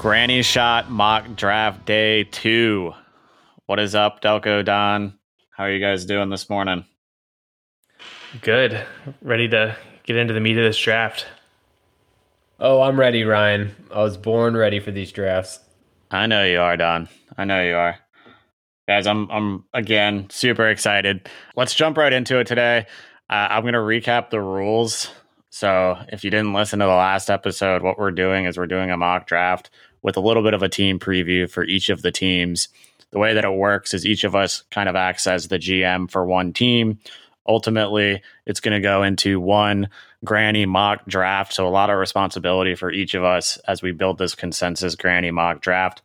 [0.00, 2.90] Granny Shot Mock Draft Day 2.
[3.66, 5.18] What is up, Delco Don?
[5.50, 6.86] How are you guys doing this morning?
[8.40, 8.82] Good.
[9.20, 11.26] Ready to get into the meat of this draft.
[12.58, 13.76] Oh, I'm ready, Ryan.
[13.94, 15.60] I was born ready for these drafts.
[16.10, 17.10] I know you are, Don.
[17.36, 17.98] I know you are.
[18.88, 21.28] Guys, I'm I'm again super excited.
[21.56, 22.86] Let's jump right into it today.
[23.28, 25.10] Uh, I'm going to recap the rules.
[25.52, 28.92] So, if you didn't listen to the last episode, what we're doing is we're doing
[28.92, 29.68] a mock draft
[30.02, 32.68] with a little bit of a team preview for each of the teams.
[33.10, 36.10] The way that it works is each of us kind of acts as the GM
[36.10, 36.98] for one team.
[37.46, 39.88] Ultimately, it's going to go into one
[40.24, 41.52] granny mock draft.
[41.52, 45.30] So, a lot of responsibility for each of us as we build this consensus granny
[45.30, 46.02] mock draft.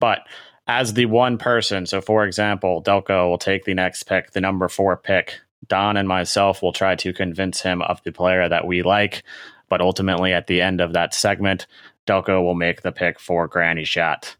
[0.00, 0.26] But
[0.66, 4.68] as the one person, so for example, Delco will take the next pick, the number
[4.68, 5.40] four pick.
[5.68, 9.22] Don and myself will try to convince him of the player that we like.
[9.68, 11.66] But ultimately, at the end of that segment,
[12.06, 14.36] Delco will make the pick for Granny Shot.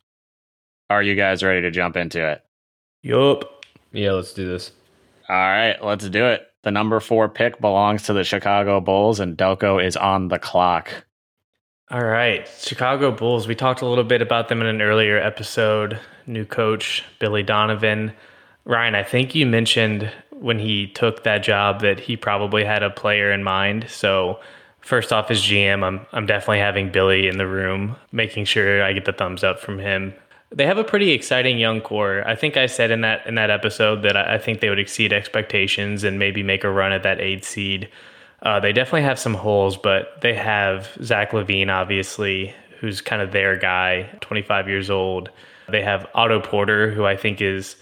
[0.90, 2.44] Are you guys ready to jump into it?
[3.02, 3.64] Yup.
[3.92, 4.72] Yeah, let's do this.
[5.28, 6.46] All right, let's do it.
[6.62, 11.04] The number four pick belongs to the Chicago Bulls, and Delco is on the clock.
[11.90, 12.48] All right.
[12.58, 13.46] Chicago Bulls.
[13.46, 16.00] We talked a little bit about them in an earlier episode.
[16.26, 18.12] New coach, Billy Donovan.
[18.64, 22.88] Ryan, I think you mentioned when he took that job that he probably had a
[22.88, 23.90] player in mind.
[23.90, 24.40] So,
[24.82, 28.92] first off, as GM, I'm I'm definitely having Billy in the room, making sure I
[28.92, 30.14] get the thumbs up from him.
[30.50, 32.22] They have a pretty exciting young core.
[32.26, 35.12] I think I said in that in that episode that I think they would exceed
[35.12, 37.88] expectations and maybe make a run at that eight seed.
[38.42, 43.30] Uh, they definitely have some holes, but they have Zach LaVine, obviously, who's kind of
[43.30, 45.30] their guy, 25 years old.
[45.68, 47.76] They have Otto Porter, who I think is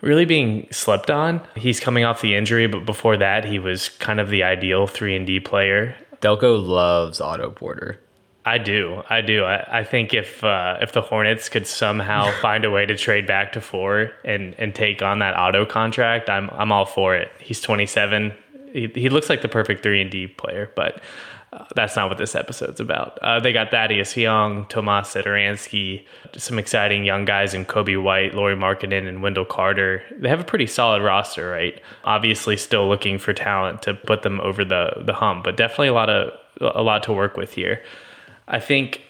[0.00, 1.40] really being slept on.
[1.54, 5.14] He's coming off the injury, but before that, he was kind of the ideal three
[5.14, 5.96] and D player.
[6.20, 8.00] Delco loves Otto Porter.
[8.44, 9.44] I do, I do.
[9.44, 13.26] I, I think if uh, if the Hornets could somehow find a way to trade
[13.26, 17.32] back to four and and take on that Otto contract, I'm I'm all for it.
[17.40, 18.32] He's 27.
[18.72, 21.00] He, he looks like the perfect three and D player, but
[21.74, 23.18] that's not what this episode's about.
[23.22, 26.04] Uh, they got Thaddeus Young, Tomas Satoransky,
[26.36, 30.02] some exciting young guys in Coby White, Lauri Markkanen, and Wendell Carter.
[30.18, 31.80] They have a pretty solid roster, right?
[32.04, 35.94] Obviously, still looking for talent to put them over the the hump, but definitely a
[35.94, 37.82] lot of a lot to work with here.
[38.48, 39.02] I think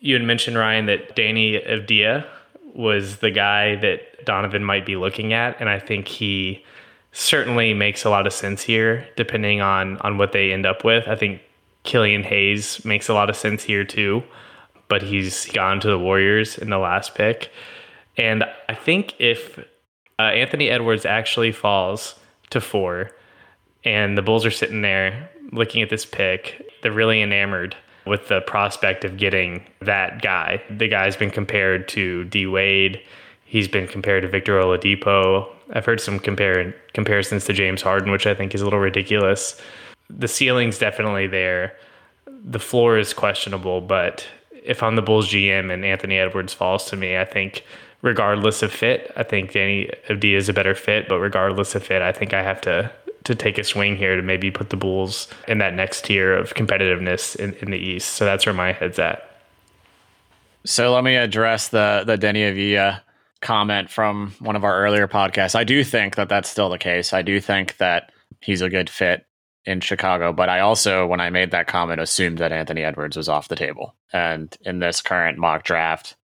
[0.00, 2.26] you had mentioned Ryan that Deni Avdija
[2.74, 6.64] was the guy that Donovan might be looking at, and I think he
[7.12, 11.08] certainly makes a lot of sense here, depending on on what they end up with.
[11.08, 11.42] I think
[11.84, 14.22] Killian Hayes makes a lot of sense here too,
[14.88, 17.50] but he's gone to the Warriors in the last pick.
[18.16, 19.58] And I think if
[20.18, 22.16] uh, Anthony Edwards actually falls
[22.50, 23.12] to four
[23.84, 27.76] and the Bulls are sitting there looking at this pick, they're really enamored
[28.06, 30.62] with the prospect of getting that guy.
[30.70, 33.00] The guy's been compared to D Wade.
[33.44, 35.48] He's been compared to Victor Oladipo.
[35.72, 39.60] I've heard some compare, comparisons to James Harden, which I think is a little ridiculous
[40.18, 41.76] the ceiling's definitely there.
[42.26, 44.26] The floor is questionable, but
[44.62, 47.64] if I'm the Bulls GM and Anthony Edwards falls to me, I think
[48.02, 51.08] regardless of fit, I think Deni Avdija is a better fit.
[51.08, 52.90] But regardless of fit, I think I have to
[53.24, 56.54] to take a swing here to maybe put the Bulls in that next tier of
[56.54, 58.14] competitiveness in, in the East.
[58.14, 59.42] So that's where my head's at.
[60.64, 63.00] So let me address the the Deni Avdija
[63.40, 65.54] comment from one of our earlier podcasts.
[65.54, 67.12] I do think that that's still the case.
[67.12, 69.26] I do think that he's a good fit
[69.64, 70.32] in Chicago.
[70.32, 73.56] But I also, when I made that comment, assumed that Anthony Edwards was off the
[73.56, 73.94] table.
[74.12, 76.16] And in this current mock draft,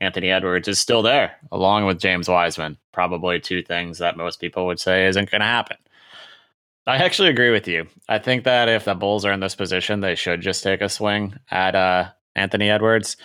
[0.00, 2.78] Anthony Edwards is still there, along with James Wiseman.
[2.92, 5.76] Probably two things that most people would say isn't going to happen.
[6.86, 7.86] I actually agree with you.
[8.08, 10.88] I think that if the Bulls are in this position, they should just take a
[10.88, 13.16] swing at uh, Anthony Edwards.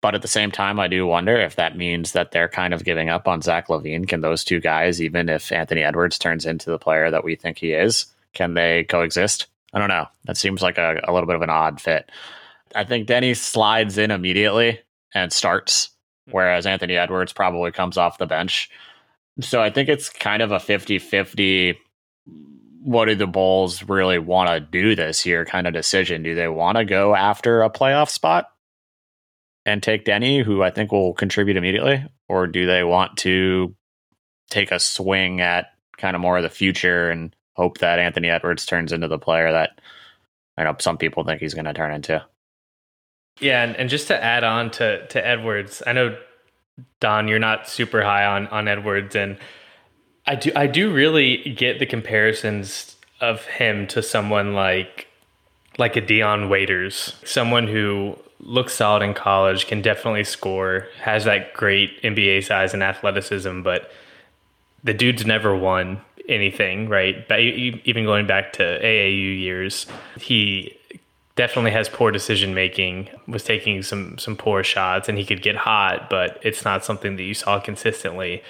[0.00, 2.84] But at the same time, I do wonder if that means that they're kind of
[2.84, 4.08] giving up on Zach LaVine.
[4.08, 7.58] Can those two guys, even if Anthony Edwards turns into the player that we think
[7.58, 9.46] he is, can they coexist?
[9.72, 10.06] I don't know.
[10.24, 12.10] That seems like a, a little bit of an odd fit.
[12.74, 14.80] I think Deni slides in immediately
[15.14, 15.90] and starts,
[16.26, 16.32] hmm.
[16.32, 18.70] whereas Anthony Edwards probably comes off the bench.
[19.40, 21.78] So I think it's kind of a 50 50.
[22.82, 26.22] What do the Bulls really want to do this year kind of decision?
[26.22, 28.46] Do they want to go after a playoff spot
[29.66, 32.04] and take Deni, who I think will contribute immediately?
[32.28, 33.74] Or do they want to
[34.50, 35.66] take a swing at
[35.98, 39.52] kind of more of the future and hope that Anthony Edwards turns into the player
[39.52, 39.78] that
[40.56, 42.24] I know some people think he's going to turn into.
[43.38, 46.16] Yeah, and, and just to add on to to Edwards, I know
[47.00, 49.36] Don, you're not super high on on Edwards, and
[50.26, 55.06] I do I do really get the comparisons of him to someone like
[55.78, 61.52] like a Dion Waiters, someone who looks solid in college, can definitely score, has that
[61.52, 63.90] great NBA size and athleticism, but
[64.82, 67.26] the dude's never won anything, right?
[67.28, 69.86] But even going back to AAU years,
[70.20, 70.76] he
[71.36, 75.56] definitely has poor decision making, was taking some some poor shots and he could get
[75.56, 78.42] hot, but it's not something that you saw consistently.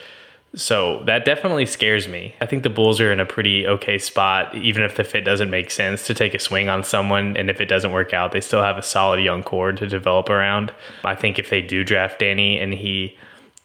[0.57, 2.35] So that definitely scares me.
[2.41, 5.49] I think the Bulls are in a pretty okay spot, even if the fit doesn't
[5.49, 7.37] make sense to take a swing on someone.
[7.37, 10.29] And if it doesn't work out, they still have a solid young core to develop
[10.29, 10.73] around.
[11.05, 13.17] I think if they do draft Deni and he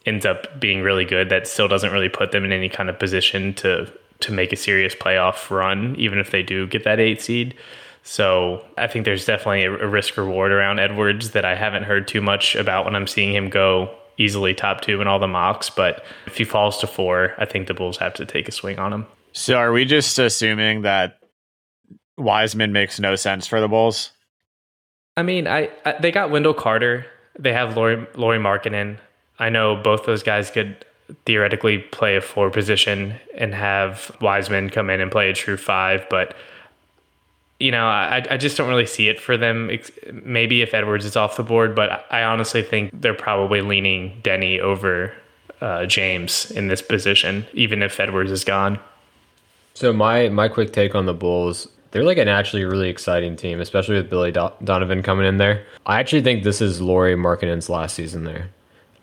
[0.06, 3.00] ends up being really good, that still doesn't really put them in any kind of
[3.00, 3.90] position to
[4.20, 7.54] to make a serious playoff run, even if they do get that eight seed.
[8.02, 12.20] So I think there's definitely a, risk reward around Edwards that I haven't heard too
[12.20, 15.70] much about when I'm seeing him go easily top two in all the mocks.
[15.70, 18.78] But if he falls to four, I think the Bulls have to take a swing
[18.78, 19.06] on him.
[19.32, 21.18] So are we just assuming that
[22.16, 24.12] Wiseman makes no sense for the Bulls?
[25.16, 27.06] I mean, I, I they got Wendell Carter.
[27.38, 28.98] They have Lori Lauri Markkanen.
[29.38, 30.84] I know both those guys could
[31.24, 36.06] theoretically play a four position and have Wiseman come in and play a true five,
[36.08, 36.36] but
[37.58, 39.70] you know, I, I just don't really see it for them.
[40.12, 44.60] Maybe if Edwards is off the board, but I honestly think they're probably leaning Deni
[44.60, 45.14] over
[45.62, 48.78] uh, James in this position, even if Edwards is gone.
[49.72, 53.60] So my my quick take on the Bulls, they're like an actually really exciting team,
[53.60, 55.64] especially with Billy Do- Donovan coming in there.
[55.86, 58.50] I actually think this is Lauri Markkanen's last season there.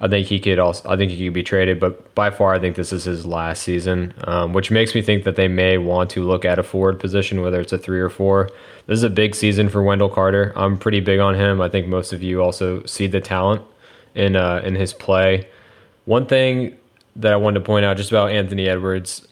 [0.03, 0.89] I think he could also.
[0.89, 3.63] I think he could be traded, but by far, I think this is his last
[3.63, 6.99] season, um, which makes me think that they may want to look at a forward
[6.99, 8.49] position, whether it's a three or four.
[8.85, 10.51] This is a big season for Wendell Carter.
[10.57, 11.61] I'm pretty big on him.
[11.61, 13.61] I think most of you also see the talent
[14.13, 15.47] in uh, in his play.
[16.03, 16.77] One thing
[17.15, 19.25] that I wanted to point out just about Anthony Edwards,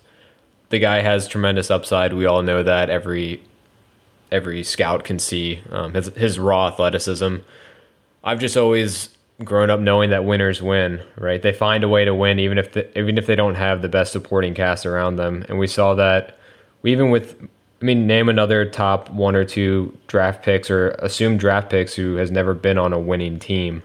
[0.69, 2.13] the guy has tremendous upside.
[2.13, 3.44] We all know that every
[4.31, 7.39] every scout can see um, his his raw athleticism.
[8.24, 9.09] I've just always
[9.43, 11.41] grown up knowing that winners win, right?
[11.41, 13.89] They find a way to win even if the, even if they don't have the
[13.89, 15.45] best supporting cast around them.
[15.49, 16.38] And we saw that
[16.83, 17.35] even with
[17.81, 22.15] I mean name another top one or two draft picks or assumed draft picks who
[22.15, 23.83] has never been on a winning team.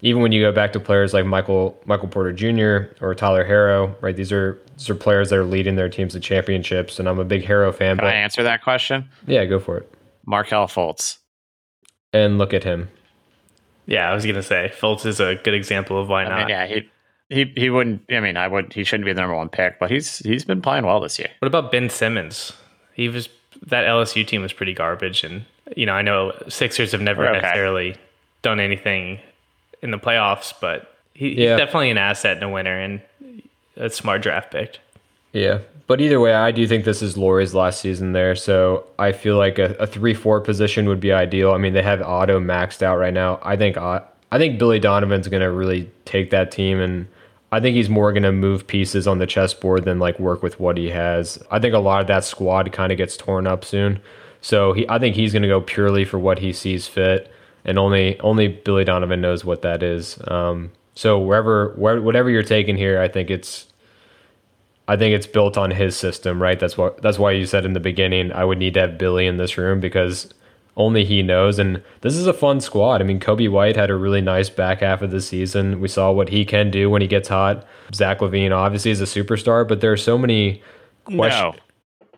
[0.00, 2.94] Even when you go back to players like Michael Michael Porter Jr.
[3.04, 4.16] or Tyler Herro, right?
[4.16, 7.24] These are these are players that are leading their teams to championships, and I'm a
[7.24, 7.96] big Herro fan.
[7.96, 9.08] Can but, I answer that question?
[9.26, 9.92] Yeah, go for it.
[10.24, 11.18] Markelle Fultz.
[12.12, 12.88] And look at him.
[13.88, 16.38] Yeah, I was gonna say Fultz is a good example of why I not.
[16.40, 16.90] Mean, yeah, he
[17.30, 18.02] he he wouldn't.
[18.10, 18.74] I mean, I would.
[18.74, 21.30] He shouldn't be the number one pick, but he's he's been playing well this year.
[21.38, 22.52] What about Ben Simmons?
[22.92, 23.30] He was
[23.66, 27.40] that LSU team was pretty garbage, and you know I know Sixers have never okay.
[27.40, 27.96] necessarily
[28.42, 29.20] done anything
[29.82, 33.00] in the playoffs, but he, he's definitely an asset in a winner and
[33.76, 34.80] a smart draft pick.
[35.38, 38.34] Yeah, but either way, I do think this is Lauri's last season there.
[38.34, 41.52] So I feel like a, a three-four position would be ideal.
[41.52, 43.38] I mean, they have Otto maxed out right now.
[43.42, 44.02] I think I
[44.32, 47.06] think Billy Donovan's going to really take that team, and
[47.52, 50.58] I think he's more going to move pieces on the chessboard than like work with
[50.58, 51.38] what he has.
[51.50, 54.00] I think a lot of that squad kind of gets torn up soon.
[54.40, 57.32] So he, I think he's going to go purely for what he sees fit,
[57.64, 60.18] and only only Billy Donovan knows what that is.
[60.26, 63.67] Um, so wherever, where, whatever you're taking here, I think it's
[64.88, 66.58] I think it's built on his system, right?
[66.58, 69.26] That's what that's why you said in the beginning I would need to have Billy
[69.26, 70.32] in this room because
[70.78, 71.58] only he knows.
[71.58, 73.02] And this is a fun squad.
[73.02, 75.80] I mean, Coby White had a really nice back half of the season.
[75.80, 77.66] We saw what he can do when he gets hot.
[77.92, 80.62] Zach LaVine obviously is a superstar, but there are so many
[81.04, 81.54] questions.
[82.00, 82.08] No.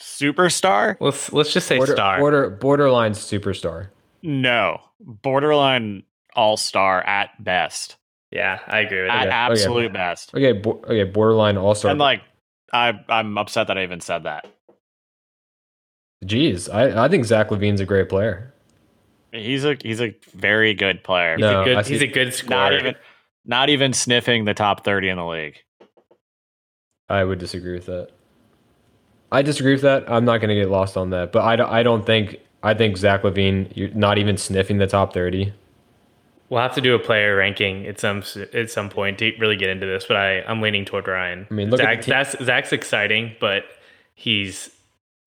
[0.00, 0.96] Superstar?
[0.98, 2.18] Let's let's just say border, star.
[2.18, 3.90] Border borderline superstar.
[4.22, 4.80] No.
[5.00, 6.02] Borderline
[6.34, 7.96] all star at best.
[8.32, 9.50] Yeah, I agree with At that.
[9.50, 9.92] absolute okay.
[9.92, 10.34] best.
[10.34, 11.90] Okay, bo- okay, borderline all star.
[11.90, 12.22] And like,
[12.72, 14.46] I I'm upset that I even said that.
[16.24, 18.54] Jeez, I, I think Zach LaVine's a great player.
[19.32, 21.36] He's a he's a very good player.
[21.36, 22.58] He's no, a good he's a good scorer.
[22.58, 22.94] Not even
[23.44, 25.58] not even sniffing the top thirty in the league.
[27.08, 28.08] I would disagree with that.
[29.30, 30.10] I disagree with that.
[30.10, 32.74] I'm not going to get lost on that, but I don't, I don't think I
[32.74, 35.52] think Zach LaVine, you're not even sniffing the top thirty.
[36.52, 39.70] We'll have to do a player ranking at some at some point to really get
[39.70, 41.46] into this, but I I'm leaning toward Ryan.
[41.50, 43.64] I mean, look Zach, Zach's, Zach's exciting, but
[44.14, 44.68] he's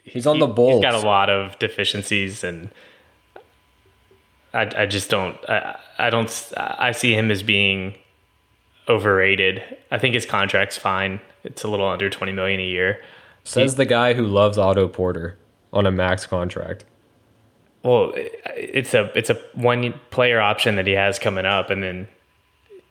[0.04, 0.76] he's on the Bulls.
[0.76, 2.70] He's got a lot of deficiencies, and
[4.54, 7.96] I I just don't I I don't I see him as being
[8.88, 9.64] overrated.
[9.90, 11.20] I think his contract's fine.
[11.44, 13.02] It's a little under twenty million a year.
[13.46, 15.40] Says he, the guy who loves Otto Porter
[15.74, 16.86] on a max contract.
[17.86, 22.08] Well, it's a it's a one player option that he has coming up, and then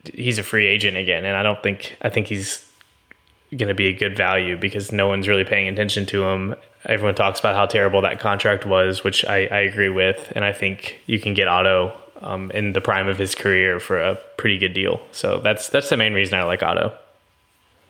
[0.05, 1.25] he's a free agent again.
[1.25, 2.65] And I don't think I think he's
[3.51, 6.55] going to be a good value because no one's really paying attention to him.
[6.85, 10.53] Everyone talks about how terrible that contract was, which I, I agree with, and I
[10.53, 14.59] think you can get Otto um, in the prime of his career for a pretty
[14.59, 15.01] good deal.
[15.11, 16.97] So that's that's the main reason I like Otto.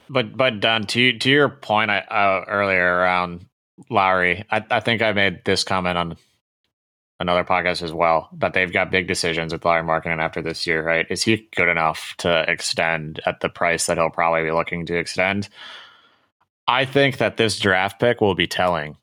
[0.08, 3.44] But but Don, to to your point I, uh, earlier around
[3.90, 6.16] Lauri, I, I think I made this comment on
[7.24, 10.82] another podcast as well that they've got big decisions with Lauri Markkanen after this year,
[10.84, 11.06] right?
[11.10, 14.96] Is he good enough to extend at the price that he'll probably be looking to
[14.96, 15.48] extend?
[16.66, 18.96] I think that this draft pick will be telling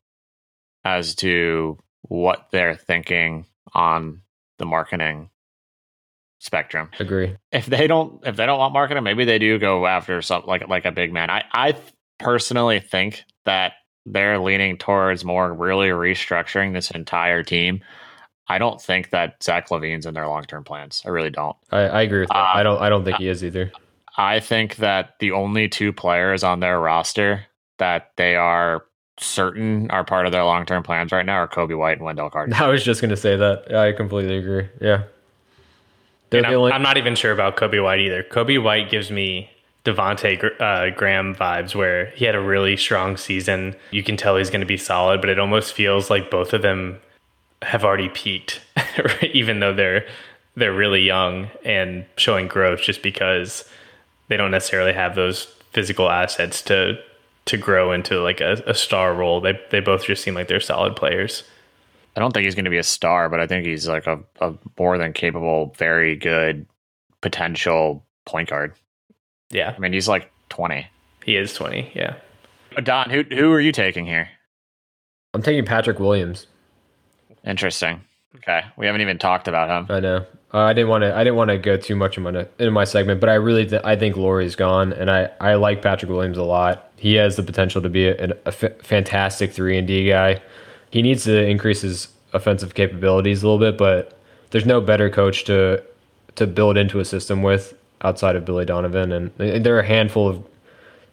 [0.83, 4.21] as to what they're thinking on
[4.57, 5.29] the Markkanen
[6.39, 6.89] spectrum.
[6.99, 7.37] Agree.
[7.51, 10.67] If they don't if they don't want Markkanen, maybe they do go after something like
[10.67, 11.29] like a big man.
[11.29, 11.75] I I
[12.19, 13.73] personally think that
[14.05, 17.81] they're leaning towards more really restructuring this entire team.
[18.51, 21.01] I don't think that Zach LaVine's in their long term plans.
[21.05, 21.55] I really don't.
[21.71, 22.35] I, I agree with that.
[22.35, 23.71] Uh, I don't I don't think he is either.
[24.17, 27.45] I think that the only two players on their roster
[27.77, 28.83] that they are
[29.17, 32.29] certain are part of their long term plans right now are Coby White and Wendell
[32.29, 32.53] Carter.
[32.61, 33.73] I was just gonna say that.
[33.73, 34.67] I completely agree.
[34.81, 35.03] Yeah.
[36.33, 38.23] I'm, only- I'm, not even sure about Coby White either.
[38.23, 39.49] Coby White gives me
[39.85, 43.75] Devonte uh, Graham vibes where he had a really strong season.
[43.91, 46.61] You can tell he's going to be solid, but it almost feels like both of
[46.61, 47.01] them
[47.61, 48.61] have already peaked,
[49.33, 50.05] even though they're
[50.55, 53.63] they're really young and showing growth just because
[54.27, 56.99] they don't necessarily have those physical assets to
[57.45, 59.41] to grow into like a, a star role.
[59.41, 61.43] They they both just seem like they're solid players.
[62.15, 64.19] I don't think he's going to be a star, but I think he's like a,
[64.41, 66.65] a more than capable, very good
[67.21, 68.73] potential point guard.
[69.49, 69.73] Yeah.
[69.75, 70.85] I mean, he's like 20.
[71.23, 71.91] He is 20.
[71.95, 72.15] Yeah.
[72.83, 74.29] Don, who who are you taking here?
[75.33, 76.47] I'm taking Patrick Williams.
[77.45, 78.01] Interesting.
[78.37, 79.93] Okay, we haven't even talked about him.
[79.95, 80.25] I know.
[80.53, 81.15] Uh, I didn't want to.
[81.15, 83.65] I didn't want to go too much in my in my segment, but I really
[83.65, 86.91] th- I think Lauri's gone, and I I like Patrick Williams a lot.
[86.97, 90.41] He has the potential to be a, a f- fantastic three and D guy.
[90.89, 94.17] He needs to increase his offensive capabilities a little bit, but
[94.51, 95.83] there's no better coach to
[96.35, 100.27] to build into a system with outside of Billy Donovan, and there are a handful
[100.27, 100.43] of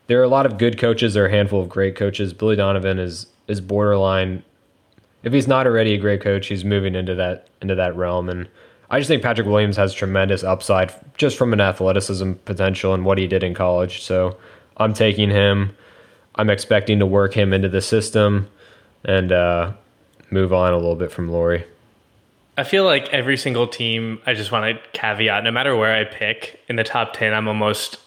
[0.08, 1.14] there are a lot of good coaches.
[1.14, 2.32] There are a handful of great coaches.
[2.32, 4.42] Billy Donovan is is borderline.
[5.22, 8.28] If he's not already a great coach, he's moving into that into that realm.
[8.28, 8.48] And
[8.90, 13.18] I just think Patrick Williams has tremendous upside just from an athleticism potential and what
[13.18, 14.02] he did in college.
[14.02, 14.37] So
[14.76, 15.76] I'm taking him.
[16.37, 18.48] I'm expecting to work him into the system
[19.04, 19.72] and uh,
[20.30, 21.64] move on a little bit from Lauri.
[22.56, 26.04] I feel like every single team, I just want to caveat no matter where I
[26.04, 27.98] pick in the top 10, I'm almost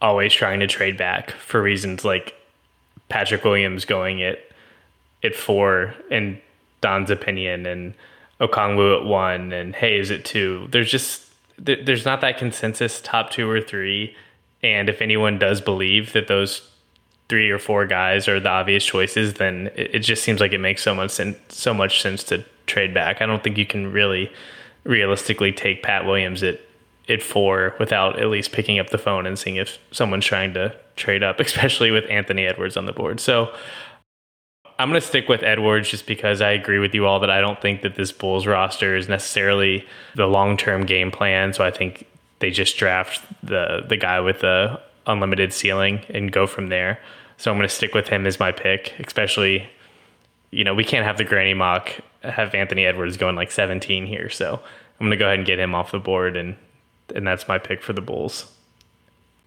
[0.00, 2.34] always trying to trade back for reasons like
[3.08, 4.38] Patrick Williams going at,
[5.24, 6.40] at four, in
[6.80, 7.94] Don's opinion, and
[8.40, 10.68] Okongwu at one, and Hayes at two.
[10.70, 11.24] There's just,
[11.58, 14.14] there's not that consensus top two or three.
[14.62, 16.68] And if anyone does believe that those
[17.28, 20.60] three or four guys are the obvious choices, then it, it just seems like it
[20.60, 23.20] makes so much sense, so much sense to trade back.
[23.20, 24.32] I don't think you can really
[24.84, 26.60] realistically take Pat Williams at
[27.08, 30.74] at four without at least picking up the phone and seeing if someone's trying to
[30.96, 33.20] trade up, especially with Anthony Edwards on the board.
[33.20, 33.54] So
[34.78, 37.40] I'm going to stick with Edwards just because I agree with you all that I
[37.40, 41.52] don't think that this Bulls roster is necessarily the long term game plan.
[41.52, 42.06] So I think
[42.40, 47.00] they just draft the the guy with the unlimited ceiling and go from there.
[47.38, 49.68] So I'm going to stick with him as my pick, especially
[50.50, 51.92] you know, we can't have the granny mock
[52.22, 54.30] have Anthony Edwards going like 17 here.
[54.30, 56.56] So I'm going to go ahead and get him off the board, and
[57.14, 58.50] and that's my pick for the Bulls.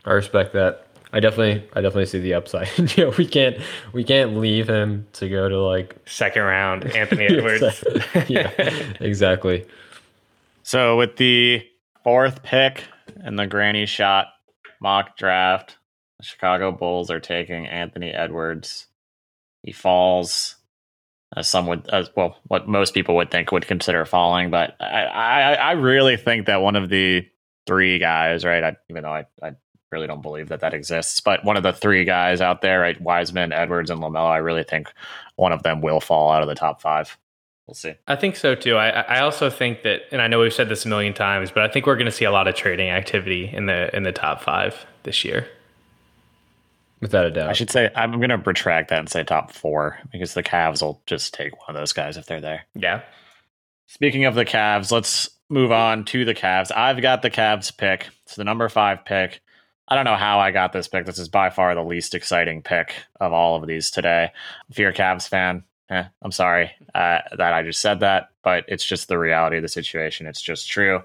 [0.05, 0.87] I respect that.
[1.11, 2.69] I definitely, I definitely see the upside.
[2.97, 3.57] you know, we can't,
[3.93, 7.83] we can't leave him to go to like second round Anthony Edwards.
[8.27, 8.51] yeah,
[8.99, 9.65] exactly.
[10.63, 11.65] So with the
[12.03, 12.83] fourth pick
[13.25, 14.27] in the granny shot
[14.79, 15.77] mock draft,
[16.19, 18.87] the Chicago Bulls are taking Anthony Edwards.
[19.63, 20.55] He falls
[21.35, 24.49] as some would, as well, what most people would think would consider falling.
[24.49, 27.27] But I, I, I really think that one of the
[27.67, 28.63] three guys, right?
[28.63, 29.51] I, even though I, I
[29.91, 32.99] really don't believe that that exists, but one of the three guys out there, right?
[33.01, 34.29] Wiseman, Edwards, and LaMelo.
[34.29, 34.91] I really think
[35.35, 37.17] one of them will fall out of the top five.
[37.67, 37.93] We'll see.
[38.07, 38.77] I think so too.
[38.77, 41.63] I, I also think that, and I know we've said this a million times, but
[41.63, 44.11] I think we're going to see a lot of trading activity in the in the
[44.11, 45.47] top five this year.
[46.99, 47.49] Without a doubt.
[47.49, 50.81] I should say I'm going to retract that and say top four because the Cavs
[50.81, 52.65] will just take one of those guys if they're there.
[52.75, 53.01] Yeah.
[53.87, 56.71] Speaking of the Cavs, let's move on to the Cavs.
[56.75, 58.07] I've got the Cavs pick.
[58.23, 59.41] It's the number five pick.
[59.89, 61.07] I don't know how I got this pick.
[61.07, 64.31] This is by far the least exciting pick of all of these today.
[64.69, 68.65] If you're a Cavs fan, eh, I'm sorry uh, that I just said that, but
[68.67, 70.27] it's just the reality of the situation.
[70.27, 71.01] It's just true.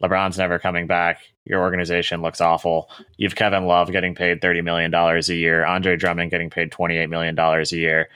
[0.00, 1.22] LeBron's never coming back.
[1.44, 2.88] Your organization looks awful.
[3.16, 7.36] You've Kevin Love getting paid $30 million a year, Andre Drummond getting paid $28 million
[7.36, 8.08] a year.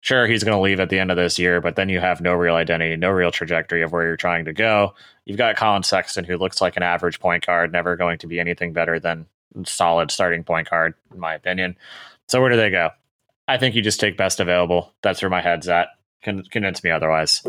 [0.00, 2.22] sure he's going to leave at the end of this year, but then you have
[2.22, 4.94] no real identity, no real trajectory of where you're trying to go.
[5.26, 8.40] You've got Collin Sexton, who looks like an average point guard, never going to be
[8.40, 9.26] anything better than
[9.64, 11.76] solid starting point guard, in my opinion.
[12.28, 12.90] So where do they go?
[13.48, 14.92] I think you just take best available.
[15.02, 15.88] That's where my head's at.
[16.22, 17.42] Con- convince me otherwise.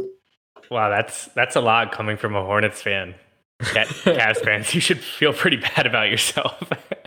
[0.72, 3.13] Wow, that's that's a lot coming from a Hornets fan.
[3.62, 6.63] Cavs fans, you should feel pretty bad about yourself.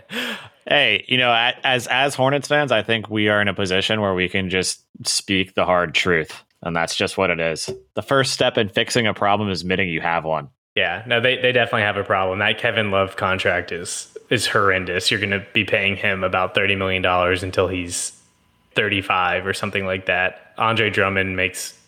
[0.67, 1.33] hey, you know,
[1.63, 4.83] as as Hornets fans, I think we are in a position where we can just
[5.05, 7.69] speak the hard truth, and that's just what it is.
[7.95, 10.49] The first step in fixing a problem is admitting you have one.
[10.75, 12.39] Yeah, no, they they definitely have a problem.
[12.39, 15.09] That Kevin Love contract is is horrendous.
[15.09, 18.11] You're going to be paying him about thirty million dollars until he's
[18.75, 20.53] thirty five or something like that.
[20.57, 21.79] Andre Drummond makes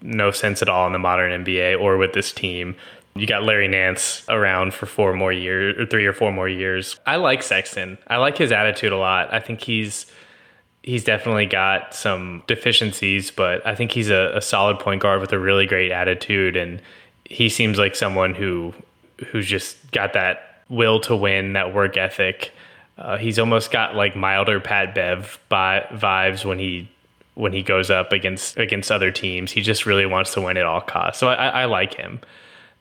[0.00, 2.74] no sense at all in the modern NBA or with this team.
[3.14, 6.98] You got Larry Nance around for four more years or three or four more years.
[7.06, 7.98] I like Sexton.
[8.06, 9.32] I like his attitude a lot.
[9.32, 10.06] I think he's
[10.82, 15.32] he's definitely got some deficiencies, but I think he's a, a solid point guard with
[15.32, 16.80] a really great attitude and
[17.32, 18.74] he seems like someone who
[19.28, 22.52] who's just got that will to win, that work ethic.
[22.98, 26.90] Uh, he's almost got like milder Pat Bev vibes when he
[27.34, 29.50] when he goes up against against other teams.
[29.50, 31.20] He just really wants to win at all costs.
[31.20, 32.20] So I, I like him.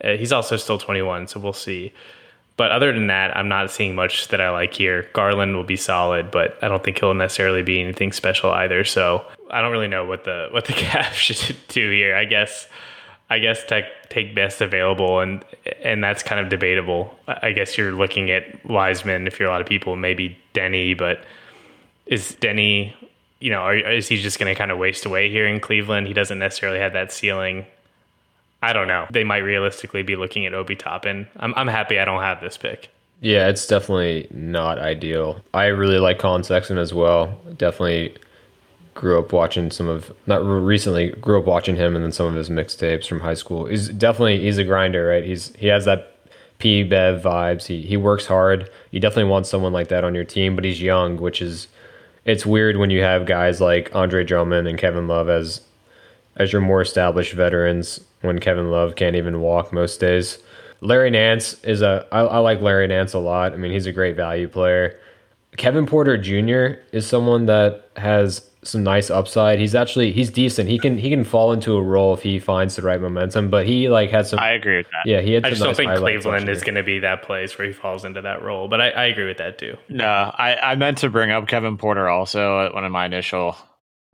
[0.03, 1.93] Uh, he's also still 21, so we'll see.
[2.57, 5.09] But other than that, I'm not seeing much that I like here.
[5.13, 8.83] Garland will be solid, but I don't think he'll necessarily be anything special either.
[8.83, 12.15] So I don't really know what the what the Cavs should do here.
[12.15, 12.67] I guess
[13.31, 15.43] I guess take take best available, and
[15.81, 17.17] and that's kind of debatable.
[17.29, 21.23] I guess you're looking at Wiseman if you're a lot of people, maybe Deni, but
[22.07, 22.93] is Deni,
[23.39, 26.07] you know, are, is he just going to kind of waste away here in Cleveland?
[26.07, 27.65] He doesn't necessarily have that ceiling.
[28.61, 29.07] I don't know.
[29.09, 31.25] They might realistically be looking at Obi Toppin.
[31.37, 32.89] I'm I'm happy I don't have this pick.
[33.21, 35.39] Yeah, it's definitely not ideal.
[35.53, 37.27] I really like Collin Sexton as well.
[37.55, 38.17] Definitely
[39.01, 42.35] grew up watching some of not recently grew up watching him and then some of
[42.35, 43.65] his mixtapes from high school.
[43.65, 45.23] He's definitely he's a grinder, right?
[45.23, 46.15] He's he has that
[46.59, 47.65] P Bev vibes.
[47.65, 48.69] He he works hard.
[48.91, 51.67] You definitely want someone like that on your team, but he's young, which is
[52.25, 55.61] it's weird when you have guys like Andre Drummond and Kevin Love as
[56.35, 60.37] as your more established veterans when Kevin Love can't even walk most days.
[60.81, 63.53] Larry Nance is a I, I like Larry Nance a lot.
[63.53, 64.99] I mean, he's a great value player.
[65.57, 66.79] Kevin Porter Jr.
[66.91, 69.59] is someone that has some nice upside.
[69.59, 70.69] He's actually he's decent.
[70.69, 73.49] He can he can fall into a role if he finds the right momentum.
[73.49, 74.39] But he like had some.
[74.39, 75.09] I agree with that.
[75.09, 75.43] Yeah, he had.
[75.43, 75.47] Some.
[75.47, 78.21] I just don't think Cleveland is going to be that place where he falls into
[78.21, 78.67] that role.
[78.67, 79.77] But I, I agree with that too.
[79.89, 83.55] No, I, I meant to bring up Kevin Porter also at one of my initial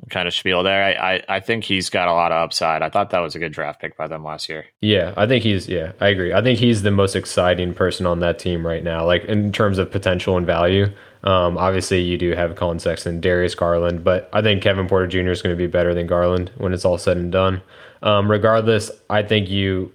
[0.09, 0.83] kind of spiel there.
[0.83, 2.81] I, I, I think he's got a lot of upside.
[2.81, 4.65] I thought that was a good draft pick by them last year.
[4.81, 6.33] Yeah, I think he's yeah, I agree.
[6.33, 9.77] I think he's the most exciting person on that team right now, like in terms
[9.77, 10.87] of potential and value.
[11.23, 15.31] Um, obviously, you do have Collin Sexton, Darius Garland, but I think Kevin Porter Jr.
[15.31, 17.61] is going to be better than Garland when it's all said and done.
[18.01, 19.91] Um, regardless, I think you,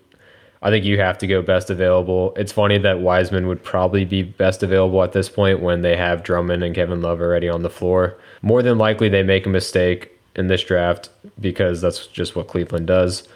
[0.63, 2.33] I think you have to go best available.
[2.37, 6.23] It's funny that Wiseman would probably be best available at this point when they have
[6.23, 8.17] Drummond and Kevin Love already on the floor.
[8.43, 12.87] More than likely, they make a mistake in this draft because that's just what Cleveland
[12.87, 13.27] does.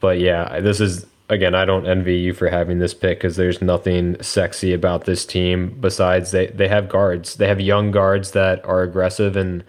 [0.00, 3.60] But yeah, this is again, I don't envy you for having this pick because there's
[3.60, 7.36] nothing sexy about this team besides they, they have guards.
[7.36, 9.64] They have young guards that are aggressive and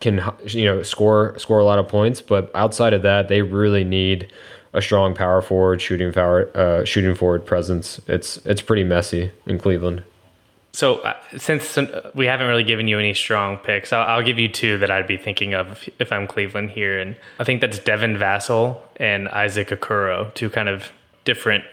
[0.00, 2.20] can you know score score a lot of points.
[2.20, 4.32] But outside of that, they really need
[4.72, 8.00] a strong power forward, shooting power, uh, shooting forward presence.
[8.06, 10.02] It's it's pretty messy in Cleveland.
[10.72, 14.38] So uh, since uh, we haven't really given you any strong picks, I'll, I'll, give
[14.38, 17.78] you two that I'd be thinking of if I'm Cleveland here, and I think that's
[17.78, 20.90] Devin Vassell and Isaac Okoro, two kind of
[21.24, 21.64] different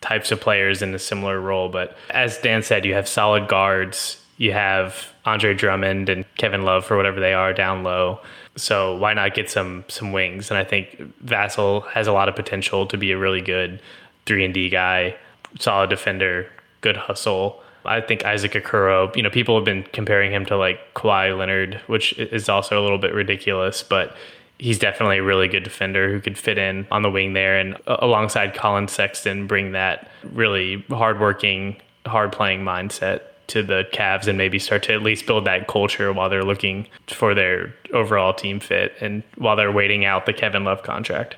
[0.00, 1.68] types of players in a similar role.
[1.68, 4.22] But as Dan said, you have solid guards.
[4.38, 8.20] You have Andre Drummond and Kevin Love for whatever they are down low.
[8.56, 10.50] So why not get some some wings?
[10.50, 13.80] And I think Vassell has a lot of potential to be a really good
[14.24, 15.16] three and D guy,
[15.58, 17.62] solid defender, good hustle.
[17.84, 21.80] I think Isaac Okoro, you know, people have been comparing him to like Kawhi Leonard,
[21.86, 24.16] which is also a little bit ridiculous, but
[24.58, 27.76] he's definitely a really good defender who could fit in on the wing there and
[27.86, 34.36] uh, alongside Collin Sexton bring that really hardworking, hard playing mindset to the Cavs and
[34.36, 38.60] maybe start to at least build that culture while they're looking for their overall team
[38.60, 41.36] fit and while they're waiting out the Kevin Love contract.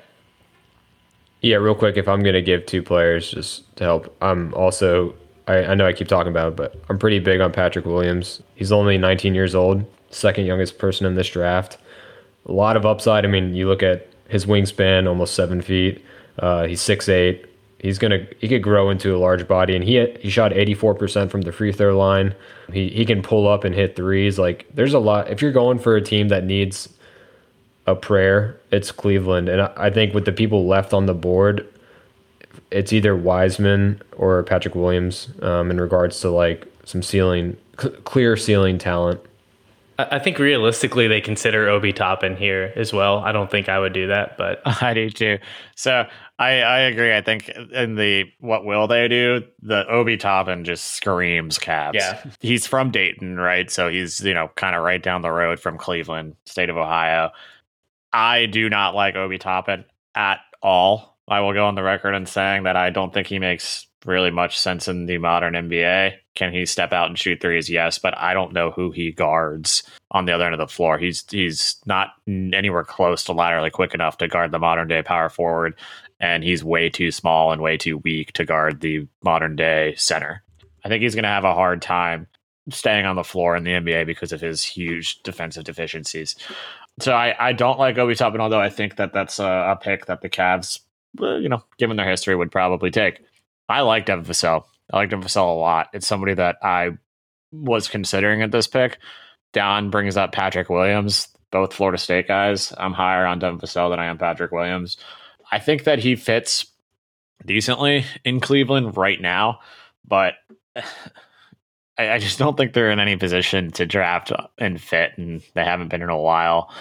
[1.41, 5.15] Yeah, real quick, if I'm going to give two players just to help, I'm also,
[5.47, 8.41] I, I know I keep talking about it, but I'm pretty big on Patrick Williams.
[8.55, 11.77] He's only 19 years old, second youngest person in this draft
[12.45, 13.25] a lot of upside.
[13.25, 16.03] I mean, you look at his wingspan, almost seven feet.
[16.37, 17.45] Uh, he's six eight.
[17.79, 20.93] He's gonna he could grow into a large body, and he he shot eighty four
[20.93, 22.35] percent from the free throw line.
[22.73, 24.37] He he can pull up and hit threes.
[24.37, 25.29] Like there's a lot.
[25.29, 26.89] If you're going for a team that needs
[27.87, 29.49] a prayer, it's Cleveland.
[29.49, 31.67] And I, I think with the people left on the board,
[32.69, 38.35] it's either Wiseman or Patrick Williams um, in regards to like some ceiling, cl- clear
[38.35, 39.21] ceiling talent.
[39.97, 43.19] I I think realistically they consider Obi Toppin here as well.
[43.19, 45.39] I don't think I would do that, but I do too.
[45.75, 46.07] So
[46.39, 47.13] I, I agree.
[47.13, 49.43] I think in the what will they do?
[49.61, 51.95] The Obi Toppin just screams Cavs.
[51.95, 52.23] Yeah.
[52.39, 53.69] He's from Dayton, right?
[53.69, 57.31] So he's, you know, kind of right down the road from Cleveland, state of Ohio.
[58.13, 59.83] I do not like Obi Toppin
[60.15, 61.17] at all.
[61.27, 64.31] I will go on the record and saying that I don't think he makes really
[64.31, 66.13] much sense in the modern NBA.
[66.35, 67.69] Can he step out and shoot threes?
[67.69, 70.97] Yes, but I don't know who he guards on the other end of the floor.
[70.97, 75.29] He's he's not anywhere close to laterally quick enough to guard the modern day power
[75.29, 75.75] forward,
[76.19, 80.43] and he's way too small and way too weak to guard the modern day center.
[80.83, 82.27] I think he's going to have a hard time
[82.69, 86.35] staying on the floor in the NBA because of his huge defensive deficiencies.
[86.99, 90.05] So I, I don't like Obi Toppin, although I think that that's a, a pick
[90.07, 90.79] that the Cavs,
[91.21, 93.21] uh, you know, given their history, would probably take.
[93.67, 94.65] I like Devin Vassell.
[94.91, 95.89] I like Devin Vassell a lot.
[95.93, 96.91] It's somebody that I
[97.51, 98.97] was considering at this pick.
[99.53, 102.73] Don brings up Patrick Williams, both Florida State guys.
[102.77, 104.97] I'm higher on Devin Vassell than I am Patrick Williams.
[105.51, 106.65] I think that he fits
[107.45, 109.59] decently in Cleveland right now,
[110.07, 110.35] but
[111.97, 115.63] I, I just don't think they're in any position to draft and fit, and they
[115.63, 116.73] haven't been in a while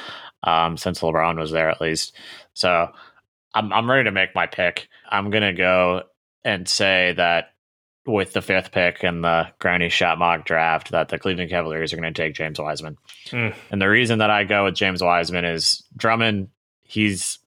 [0.42, 2.16] um, since LeBron was there, at least.
[2.54, 2.88] So
[3.54, 4.88] I'm I'm ready to make my pick.
[5.08, 6.02] I'm gonna go
[6.44, 7.52] and say that
[8.06, 11.96] with the fifth pick in the Granny Shot mock draft, that the Cleveland Cavaliers are
[11.96, 12.96] going to take James Wiseman.
[13.26, 13.54] Mm.
[13.70, 16.48] And the reason that I go with James Wiseman is Drummond.
[16.80, 17.38] He's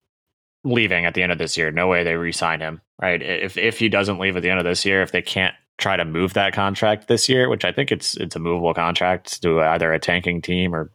[0.63, 1.71] leaving at the end of this year.
[1.71, 2.81] No way they re-sign him.
[3.01, 3.21] Right?
[3.21, 5.97] If if he doesn't leave at the end of this year, if they can't try
[5.97, 9.61] to move that contract this year, which I think it's it's a movable contract to
[9.61, 10.91] either a tanking team or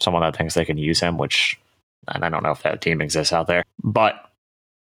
[0.00, 1.58] someone that thinks they can use him, which
[2.08, 3.64] and I don't know if that team exists out there.
[3.82, 4.30] But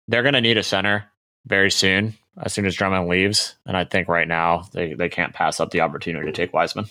[0.08, 1.04] they're going to need a center
[1.46, 3.56] very soon, as soon as Drummond leaves.
[3.66, 6.86] And I think right now they, they can't pass up the opportunity to take Wiseman.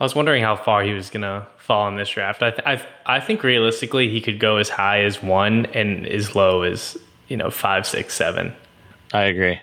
[0.00, 2.42] I was wondering how far he was going to fall in this draft.
[2.42, 6.06] I, th- I, th- I think realistically he could go as high as one and
[6.06, 6.96] as low as
[7.28, 8.54] you know five, six, seven.
[9.12, 9.60] I agree.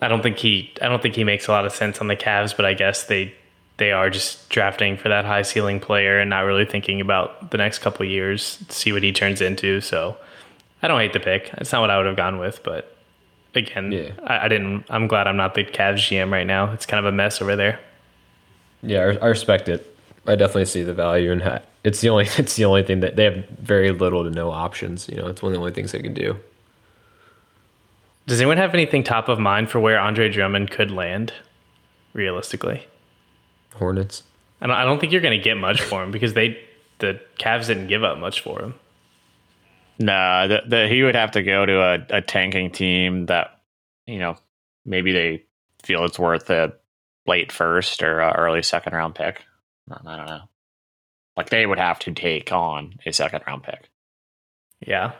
[0.00, 2.16] I don't think he I don't think he makes a lot of sense on the
[2.16, 3.34] Cavs, but I guess they
[3.78, 7.58] they are just drafting for that high ceiling player and not really thinking about the
[7.58, 9.80] next couple years, see what he turns into.
[9.80, 10.16] So
[10.82, 11.50] I don't hate the pick.
[11.58, 12.96] It's not what I would have gone with, but
[13.54, 14.10] again, Yeah.
[14.24, 14.84] I, I didn't.
[14.90, 16.72] I'm glad I'm not the Cavs GM right now.
[16.72, 17.80] It's kind of a mess over there.
[18.82, 19.96] Yeah, I, I respect it.
[20.26, 21.66] I definitely see the value in that.
[21.84, 25.08] It's the only it's the only thing that they have very little to no options.
[25.08, 26.36] You know, it's one of the only things they can do.
[28.26, 31.32] Does anyone have anything top of mind for where Andre Drummond could land,
[32.12, 32.86] realistically?
[33.74, 34.22] Hornets.
[34.60, 36.58] I don't, I don't think you're going to get much for him because they
[36.98, 38.74] the Cavs didn't give up much for him.
[39.98, 43.60] No, the, the, he would have to go to a, a tanking team that,
[44.06, 44.36] you know,
[44.84, 45.44] maybe they
[45.82, 46.72] feel it's worth a
[47.28, 49.44] late first or a early second round pick.
[49.90, 50.42] I don't know.
[51.36, 53.88] Like they would have to take on a second round pick.
[54.80, 55.12] Yeah.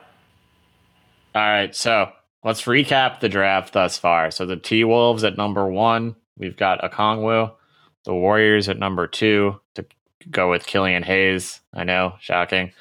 [1.34, 2.10] All right, so
[2.42, 4.30] let's recap the draft thus far.
[4.30, 7.52] So the T Wolves at number one, we've got Okongwu.
[8.04, 9.84] The Warriors at number two to
[10.30, 11.60] go with Killian Hayes.
[11.74, 12.72] I know, shocking.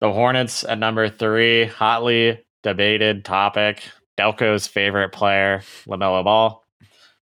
[0.00, 3.82] The Hornets at number three, hotly debated topic.
[4.16, 6.64] Delco's favorite player, LaMelo Ball.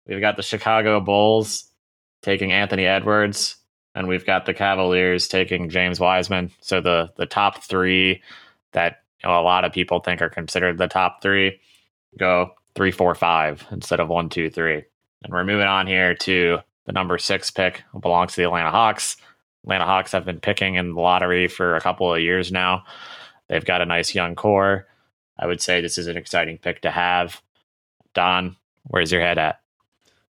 [0.09, 1.71] We've got the Chicago Bulls
[2.23, 3.57] taking Anthony Edwards,
[3.95, 6.51] and we've got the Cavaliers taking James Wiseman.
[6.61, 8.23] So the the top three
[8.73, 11.61] that you know, a lot of people think are considered the top three
[12.19, 14.85] go three, four, five instead of one, two, three.
[15.23, 19.17] And we're moving on here to the number six pick, belongs to the Atlanta Hawks.
[19.65, 22.85] Atlanta Hawks have been picking in the lottery for a couple of years now.
[23.49, 24.87] They've got a nice young core.
[25.39, 27.43] I would say this is an exciting pick to have.
[28.15, 29.61] Don, where's your head at?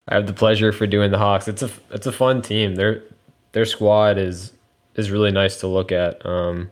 [0.07, 1.47] I have the pleasure for doing the Hawks.
[1.47, 2.75] It's a it's a fun team.
[2.75, 3.03] Their
[3.51, 4.53] their squad is
[4.95, 6.25] is really nice to look at.
[6.25, 6.71] Um,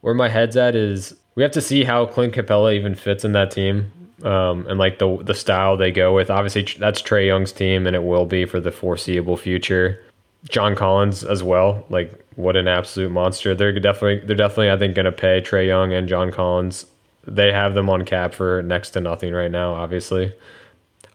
[0.00, 3.32] where my head's at is we have to see how Clint Capela even fits in
[3.32, 3.90] that team,
[4.22, 6.30] um, and like the the style they go with.
[6.30, 10.02] Obviously, that's Trae Young's team, and it will be for the foreseeable future.
[10.48, 11.84] John Collins as well.
[11.88, 13.54] Like what an absolute monster.
[13.54, 16.86] They're definitely they're definitely I think going to pay Trae Young and John Collins.
[17.26, 19.74] They have them on cap for next to nothing right now.
[19.74, 20.34] Obviously,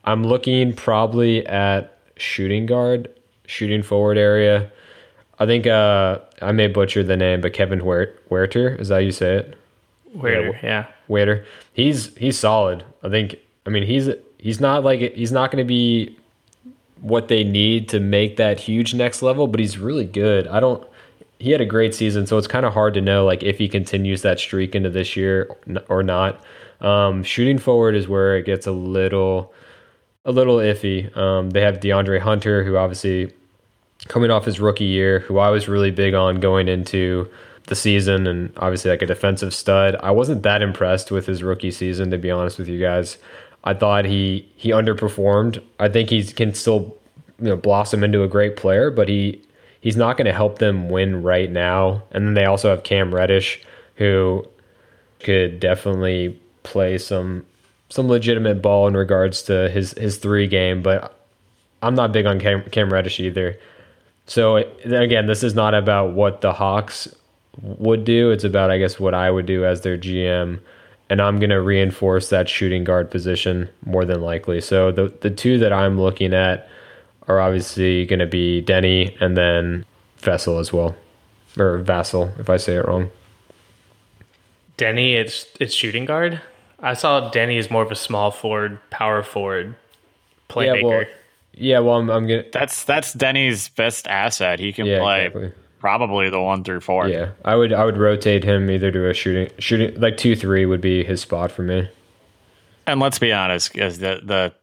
[0.06, 3.10] I'm looking probably at shooting guard,
[3.46, 4.72] shooting forward area.
[5.40, 9.12] I think uh, I may butcher the name, but Kevin Huerter is that how you
[9.12, 9.56] say it?
[10.14, 10.88] Weirder, yeah.
[11.08, 11.46] Waiter.
[11.74, 12.84] He's he's solid.
[13.04, 13.36] I think.
[13.66, 16.18] I mean, he's he's not like he's not going to be
[17.02, 20.48] what they need to make that huge next level, but he's really good.
[20.48, 20.86] I don't.
[21.40, 23.70] he had a great season, so it's kind of hard to know like if he
[23.70, 25.50] continues that streak into this year
[25.88, 26.44] or not.
[26.82, 29.54] Um, shooting forward is where it gets a little
[30.30, 31.16] a little iffy.
[31.18, 33.34] Um, they have DeAndre Hunter, who obviously
[34.08, 37.30] coming off his rookie year, who I was really big on going into
[37.68, 39.96] the season, and obviously like a defensive stud.
[40.02, 43.18] I wasn't that impressed with his rookie season, to be honest with you guys.
[43.64, 45.62] I thought he he underperformed.
[45.80, 46.96] I think he can still
[47.40, 49.42] you know blossom into a great player, but he
[49.82, 52.04] he's not going to help them win right now.
[52.12, 53.62] And then they also have Cam Reddish,
[53.96, 54.46] who
[55.20, 57.46] could definitely play some
[57.90, 61.16] some legitimate ball in regards to his his three game, but
[61.82, 63.60] I'm not big on Cam, Cam Reddish either.
[64.26, 67.08] So again, this is not about what the Hawks
[67.62, 68.32] would do.
[68.32, 70.60] It's about I guess what I would do as their GM,
[71.10, 74.62] and I'm going to reinforce that shooting guard position more than likely.
[74.62, 76.70] So the the two that I'm looking at
[77.28, 79.86] are obviously going to be Deni and then
[80.20, 80.96] Vessel as well,
[81.58, 83.10] or Vassell if I say it wrong.
[84.78, 86.40] Deni, it's it's shooting guard.
[86.82, 89.76] I saw Deni as more of a small forward, power forward
[90.50, 90.82] playmaker.
[90.82, 91.06] Yeah, well,
[91.54, 92.44] yeah, well I'm, I'm gonna.
[92.52, 94.60] That's that's Deni's best asset.
[94.60, 95.54] He can yeah, play exactly.
[95.80, 97.08] probably the one through four.
[97.08, 100.66] Yeah, I would I would rotate him either to a shooting shooting like two three
[100.66, 101.90] would be his spot for me.
[102.88, 104.54] And let's be honest, as the the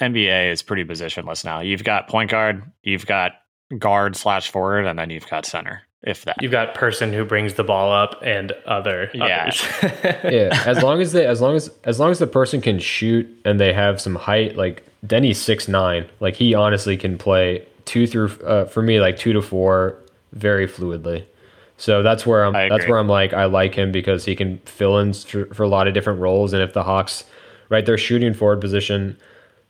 [0.00, 1.60] NBA is pretty positionless now.
[1.60, 3.32] You've got point guard, you've got
[3.78, 6.40] guard slash forward, and then you've got center if that.
[6.40, 9.50] You've got person who brings the ball up and other yeah.
[10.24, 13.28] yeah, as long as they as long as as long as the person can shoot
[13.44, 18.06] and they have some height like Deni's six nine, like he honestly can play two
[18.06, 19.96] through uh, for me like 2 to 4
[20.32, 21.24] very fluidly.
[21.78, 24.98] So that's where I'm that's where I'm like I like him because he can fill
[24.98, 27.24] in for, for a lot of different roles and if the Hawks
[27.68, 29.16] right they're shooting forward position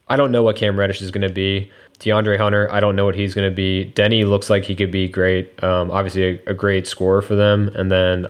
[0.09, 1.71] I don't know what Cam Reddish is going to be.
[1.99, 3.93] DeAndre Hunter, I don't know what he's going to be.
[3.95, 5.63] Deni looks like he could be great.
[5.63, 7.69] Um, obviously, a, a, great scorer for them.
[7.75, 8.27] And then,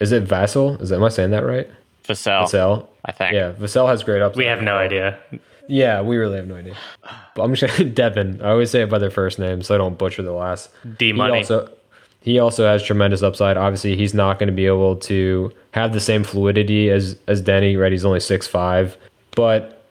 [0.00, 0.80] is it Vassell?
[0.80, 1.68] Is that, am I saying that right?
[2.04, 2.44] Vassell.
[2.44, 2.86] Vassell.
[3.04, 3.34] I think.
[3.34, 4.38] Yeah, Vassell has great upside.
[4.38, 5.18] We have no idea.
[5.68, 6.76] Yeah, we really have no idea.
[7.34, 8.40] But I'm just gonna Devin.
[8.42, 10.70] I always say it by their first name, so I don't butcher the last.
[10.98, 11.34] D money.
[11.34, 11.72] He also,
[12.20, 13.56] he also has tremendous upside.
[13.56, 17.78] Obviously, he's not going to be able to have the same fluidity as as Deni.
[17.78, 18.96] Right, he's only six five,
[19.32, 19.83] but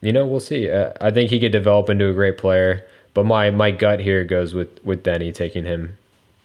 [0.00, 0.70] you know, we'll see.
[0.70, 4.24] Uh, I think he could develop into a great player, but my my gut here
[4.24, 5.98] goes with with Deni taking him.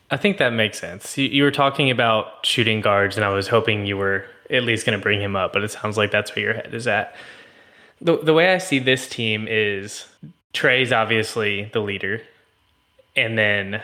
[0.10, 1.18] I think that makes sense.
[1.18, 4.86] You, you were talking about shooting guards, and I was hoping you were at least
[4.86, 7.16] going to bring him up, but it sounds like that's where your head is at.
[8.02, 10.06] The the way I see this team is
[10.54, 12.22] Trae's obviously the leader,
[13.16, 13.82] and then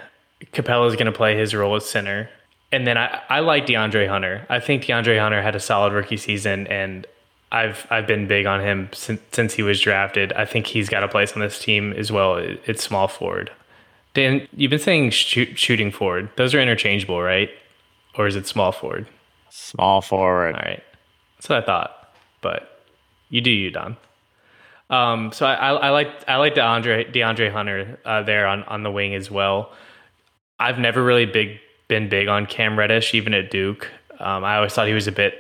[0.54, 2.30] Capela is going to play his role as center.
[2.70, 4.46] And then I, I like DeAndre Hunter.
[4.50, 7.08] I think DeAndre Hunter had a solid rookie season, and
[7.52, 10.34] I've I've been big on him since since he was drafted.
[10.34, 12.36] I think he's got a place on this team as well.
[12.36, 13.52] It's small forward.
[14.14, 16.30] Dan, you've been saying shoot, shooting forward.
[16.38, 17.50] Those are interchangeable, right?
[18.18, 19.08] Or is it small forward?
[19.50, 20.56] Small forward.
[20.56, 20.84] All right,
[21.38, 22.14] that's what I thought.
[22.42, 22.84] But
[23.30, 23.96] you do you, Don.
[24.90, 28.84] Um, so I, I, I like I like DeAndre DeAndre Hunter uh, there on on
[28.84, 29.72] the wing as well.
[30.60, 33.90] I've never really big been big on Cam Reddish, even at Duke.
[34.20, 35.40] Um, I always thought he was a bit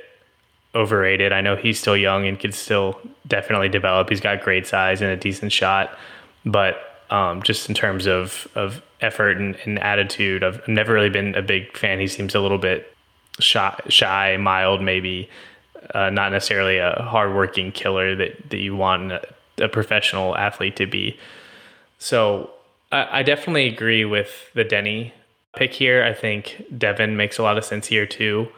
[0.75, 1.32] overrated.
[1.32, 4.10] I know he's still young and can still definitely develop.
[4.10, 5.97] He's got great size and a decent shot,
[6.45, 11.36] but um, just in terms of of effort and, and, attitude, I've never really been
[11.36, 11.99] a big fan.
[11.99, 12.93] He seems a little bit
[13.39, 15.30] shy, shy mild, maybe
[15.93, 19.21] uh, not necessarily a hardworking killer that that you want a,
[19.60, 21.17] a professional athlete to be.
[21.99, 22.51] So
[22.91, 25.12] I, I definitely agree with the Deni
[25.56, 26.03] pick here.
[26.03, 28.49] I think Devin makes a lot of sense here too.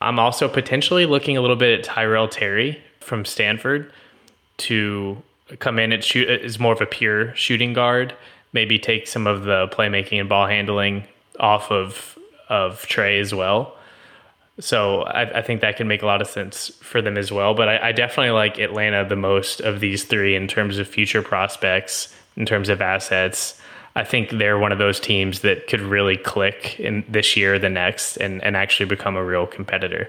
[0.00, 3.92] I'm also potentially looking a little bit at Tyrell Terry from Stanford
[4.58, 5.22] to
[5.58, 8.14] come in and shoot is more of a pure shooting guard.
[8.52, 11.04] Maybe take some of the playmaking and ball handling
[11.38, 13.76] off of of Trae as well.
[14.58, 17.54] So I, I, think that can make a lot of sense for them as well.
[17.54, 21.22] But I, I, definitely like Atlanta the most of these three in terms of future
[21.22, 23.59] prospects, in terms of assets.
[23.96, 27.58] I think they're one of those teams that could really click in this year, or
[27.58, 30.08] the next, and, and actually become a real competitor.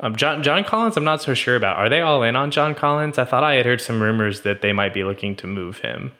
[0.00, 1.76] Um, John John Collins, I'm not so sure about.
[1.76, 3.18] Are they all in on John Collins?
[3.18, 6.12] I thought I had heard some rumors that they might be looking to move him.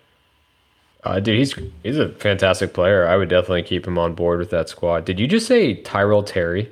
[1.05, 3.07] Uh, dude, he's he's a fantastic player.
[3.07, 5.05] I would definitely keep him on board with that squad.
[5.05, 6.71] Did you just say Tyrell Terry?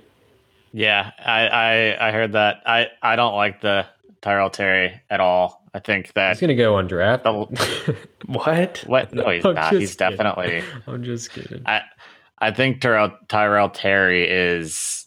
[0.72, 2.62] Yeah, I, I I heard that.
[2.64, 3.86] I I don't like the
[4.22, 5.59] Tyrell Terry at all.
[5.72, 7.96] I think that he's gonna go undrafted.
[8.26, 8.84] what?
[8.86, 9.12] What?
[9.12, 9.72] No, he's I'm not.
[9.72, 10.16] He's kidding.
[10.16, 10.62] definitely.
[10.86, 11.62] I'm just kidding.
[11.66, 11.82] I
[12.38, 15.06] I think Tyrell, Tyrell Terry is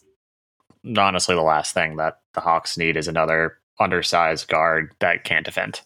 [0.96, 5.80] honestly the last thing that the Hawks need is another undersized guard that can't defend.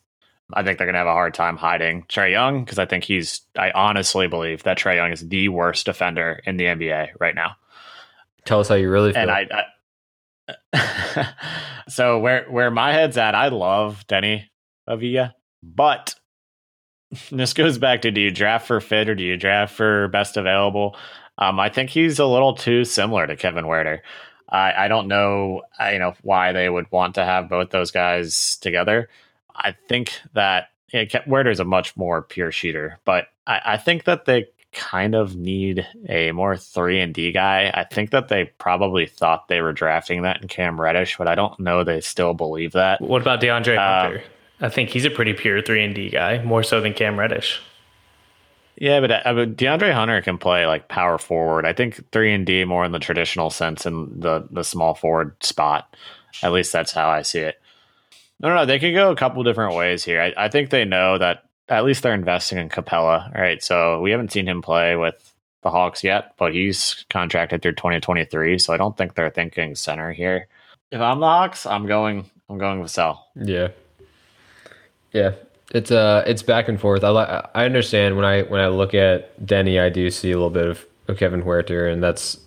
[0.53, 3.05] I think they're going to have a hard time hiding Trae Young because I think
[3.05, 7.35] he's, I honestly believe that Trae Young is the worst defender in the NBA right
[7.35, 7.57] now.
[8.47, 9.23] Tell us how you really feel.
[9.23, 9.65] And I, I
[11.89, 14.07] so where where my head's at, I love
[14.89, 16.15] Deni Avdija, but
[17.31, 20.37] this goes back to do you draft for fit or do you draft for best
[20.37, 20.97] available?
[21.39, 24.01] Um, I think he's a little too similar to Kevin Huerter.
[24.49, 28.57] I, I don't know, you know, why they would want to have both those guys
[28.57, 29.09] together.
[29.55, 34.25] I think that yeah, Huerter's a much more pure shooter, but I, I think that
[34.25, 37.71] they kind of need a more three and D guy.
[37.73, 41.35] I think that they probably thought they were drafting that in Cam Reddish, but I
[41.35, 43.01] don't know they still believe that.
[43.01, 44.23] What about DeAndre uh, Hunter?
[44.61, 47.61] I think he's a pretty pure three and D guy, more so than Cam Reddish.
[48.77, 51.67] Yeah, but, uh, but DeAndre Hunter can play like power forward.
[51.67, 55.43] I think three and D more in the traditional sense in the the small forward
[55.43, 55.97] spot.
[56.43, 57.61] At least that's how I see it.
[58.41, 58.67] No, no, no.
[58.67, 60.21] They could go a couple different ways here.
[60.21, 63.63] I, I think they know that at least they're investing in Capela, right?
[63.63, 68.59] So we haven't seen him play with the Hawks yet, but he's contracted through 2023.
[68.59, 70.47] So I don't think they're thinking center here.
[70.93, 73.27] If I'm the Hawks, I'm going I'm going with Sal.
[73.35, 73.69] Yeah.
[75.13, 75.33] Yeah.
[75.73, 77.05] It's uh it's back and forth.
[77.05, 80.35] I li- I understand when I when I look at Deni, I do see a
[80.35, 82.39] little bit of, of Kevin Huerter, and that's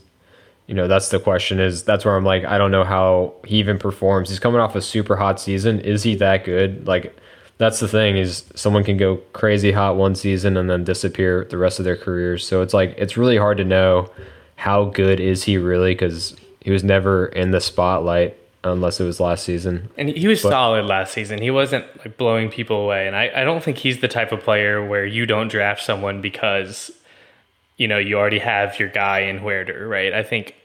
[0.66, 3.58] you know that's the question is that's where I'm like I don't know how he
[3.58, 4.30] even performs.
[4.30, 5.80] He's coming off a super hot season.
[5.82, 6.88] Is he that good?
[6.88, 7.16] Like
[7.60, 11.60] that's the thing is someone can go crazy hot one season and then disappear the
[11.60, 12.48] rest of their careers.
[12.48, 14.10] So it's like it's really hard to know
[14.56, 19.20] how good is he really because he was never in the spotlight unless it was
[19.20, 19.90] last season.
[19.98, 21.42] And he was but, solid last season.
[21.42, 23.08] He wasn't like blowing people away.
[23.08, 26.22] And I, I don't think he's the type of player where you don't draft someone
[26.22, 26.92] because,
[27.78, 30.14] you know, you already have your guy in Huerter, right?
[30.14, 30.56] I think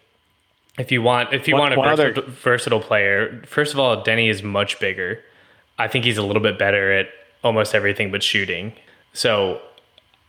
[0.78, 2.30] if you want if you what, want a versatile, other...
[2.32, 5.22] versatile player, first of all, Deni is much bigger.
[5.78, 7.08] I think he's a little bit better at
[7.42, 8.72] almost everything but shooting.
[9.12, 9.60] So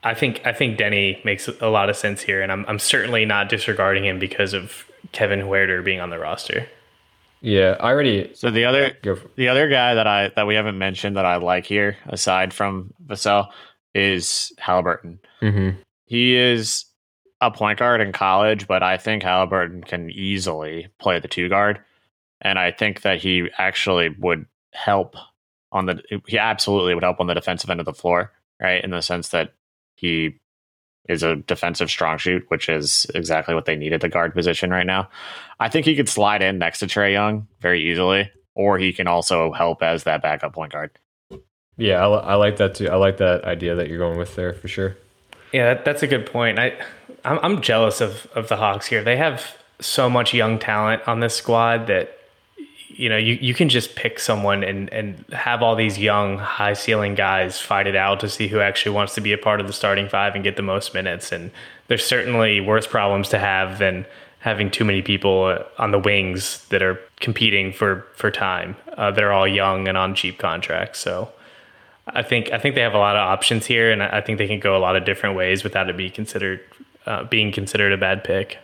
[0.03, 3.25] I think I think Deni makes a lot of sense here, and I'm I'm certainly
[3.25, 6.69] not disregarding him because of Kevin Huerter being on the roster.
[7.41, 8.31] Yeah, I already.
[8.33, 8.97] So the other
[9.35, 12.93] the other guy that I that we haven't mentioned that I like here, aside from
[13.05, 13.49] Vassell,
[13.93, 15.19] is Haliburton.
[15.41, 15.79] Mm-hmm.
[16.05, 16.85] He is
[17.41, 21.79] a point guard in college, but I think Haliburton can easily play the two guard,
[22.41, 25.15] and I think that he actually would help
[25.71, 26.01] on the.
[26.27, 28.83] He absolutely would help on the defensive end of the floor, right?
[28.83, 29.53] In the sense that
[29.95, 30.39] he
[31.07, 34.69] is a defensive strong shoot, which is exactly what they need at the guard position
[34.69, 35.09] right now.
[35.59, 39.07] I think he could slide in next to Trae Young very easily, or he can
[39.07, 40.91] also help as that backup point guard.
[41.77, 42.89] Yeah, I, I like that too.
[42.89, 44.97] I like that idea that you're going with there for sure.
[45.53, 46.59] Yeah, that, that's a good point.
[46.59, 46.77] I
[47.23, 49.03] I'm, I'm jealous of of the Hawks here.
[49.03, 52.16] They have so much young talent on this squad that
[52.97, 56.73] you know, you, you can just pick someone and, and have all these young, high
[56.73, 59.67] ceiling guys fight it out to see who actually wants to be a part of
[59.67, 61.31] the starting five and get the most minutes.
[61.31, 61.51] And
[61.87, 64.07] there's certainly worse problems to have than
[64.39, 68.75] having too many people on the wings that are competing for, for time.
[68.97, 70.97] Uh, they're all young and on cheap contracts.
[70.97, 71.31] So
[72.07, 74.47] I think I think they have a lot of options here, and I think they
[74.47, 76.61] can go a lot of different ways without it be considered
[77.05, 78.57] uh, being considered a bad pick.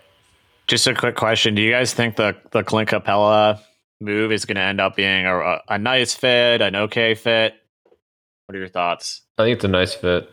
[0.67, 3.59] Just a quick question: Do you guys think the the Clint Capela
[4.03, 7.55] move is going to end up being a, a nice fit, an okay fit.
[8.45, 9.21] What are your thoughts?
[9.37, 10.29] I think it's a nice fit,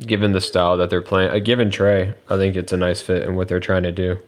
[0.00, 1.30] given the style that they're playing.
[1.30, 4.18] Uh, given Trae, I think it's a nice fit in what they're trying to do.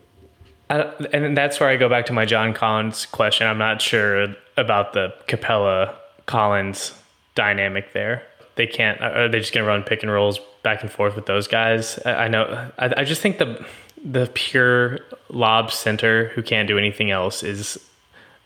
[0.68, 3.46] and that's where I go back to my John Collins question.
[3.46, 5.94] I'm not sure about the Capela
[6.26, 6.94] Collins
[7.35, 8.22] dynamic there.
[8.57, 9.00] They can't.
[9.00, 11.98] Are they just going to run pick and rolls back and forth with those guys?
[12.05, 12.70] I, I know.
[12.78, 13.64] I, I just think the
[14.05, 14.98] the pure
[15.31, 17.78] lob center who can't do anything else is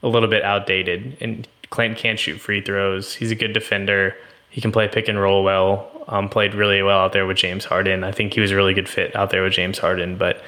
[0.02, 1.16] a little bit outdated.
[1.20, 3.14] And Clint can't shoot free throws.
[3.14, 4.16] He's a good defender.
[4.50, 5.90] He can play pick and roll well.
[6.08, 8.04] Um, played really well out there with James Harden.
[8.04, 10.16] I think he was a really good fit out there with James Harden.
[10.16, 10.42] But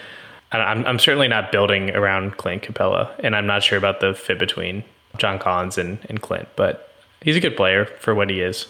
[0.53, 4.39] I'm, I'm certainly not building around Clint Capela, and I'm not sure about the fit
[4.39, 4.85] between
[5.19, 6.49] John Collins and, and Clint.
[6.57, 8.67] But he's a good player for what he is.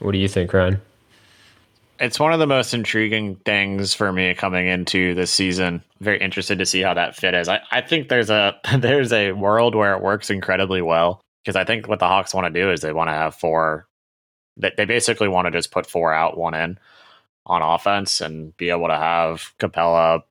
[0.00, 0.82] What do you think, Ryan?
[2.02, 5.84] It's one of the most intriguing things for me coming into this season.
[6.00, 7.48] Very interested to see how that fit is.
[7.48, 11.64] I, I think there's a there's a world where it works incredibly well because I
[11.64, 13.86] think what the Hawks want to do is they want to have four.
[14.56, 16.76] They, they basically want to just put four out, one in
[17.46, 20.22] on offense and be able to have Capela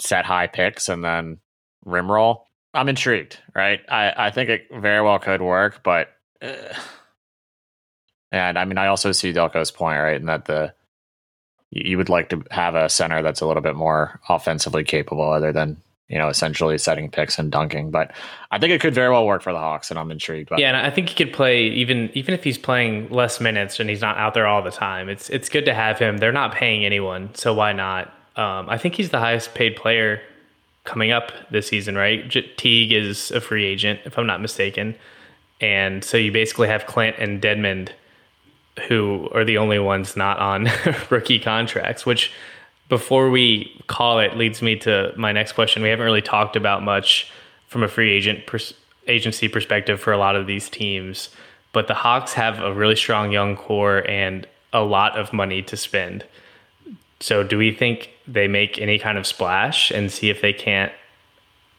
[0.00, 1.38] set high picks and then
[1.84, 2.46] rim roll.
[2.72, 3.80] I'm intrigued, right?
[3.90, 6.08] I, I think it very well could work, but
[6.40, 6.54] uh,
[8.32, 10.72] and I mean I also see Delco's point, right, and that the
[11.74, 15.52] you would like to have a center that's a little bit more offensively capable other
[15.52, 15.76] than
[16.08, 17.90] you know, essentially setting picks and dunking.
[17.90, 18.12] But
[18.50, 20.50] I think it could very well work for the Hawks, and I'm intrigued.
[20.50, 23.80] By yeah, and I think he could play even even if he's playing less minutes
[23.80, 25.08] and he's not out there all the time.
[25.08, 26.18] It's it's good to have him.
[26.18, 28.08] They're not paying anyone, so why not?
[28.36, 30.20] Um, I think he's the highest paid player
[30.84, 32.28] coming up this season, right?
[32.28, 34.96] J- Teague is a free agent, if I'm not mistaken,
[35.60, 37.88] and so you basically have Clint and Dedmon,
[38.88, 40.68] who are the only ones not on
[41.10, 42.32] rookie contracts, which
[42.88, 45.82] before we call it leads me to my next question.
[45.82, 47.30] We haven't really talked about much
[47.68, 48.74] from a free agent pers-
[49.06, 51.30] agency perspective for a lot of these teams,
[51.72, 55.76] but the Hawks have a really strong young core and a lot of money to
[55.76, 56.24] spend.
[57.20, 60.92] So, do we think they make any kind of splash and see if they can't,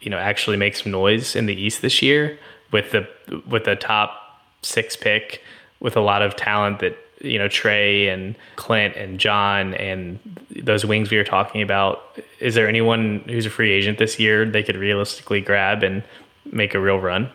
[0.01, 2.39] you know, actually make some noise in the East this year
[2.71, 3.07] with the
[3.47, 5.41] with the top six pick
[5.79, 10.19] with a lot of talent that you know Trae and Clint and John and
[10.63, 12.19] those wings we were talking about.
[12.39, 16.03] Is there anyone who's a free agent this year they could realistically grab and
[16.45, 17.29] make a real run?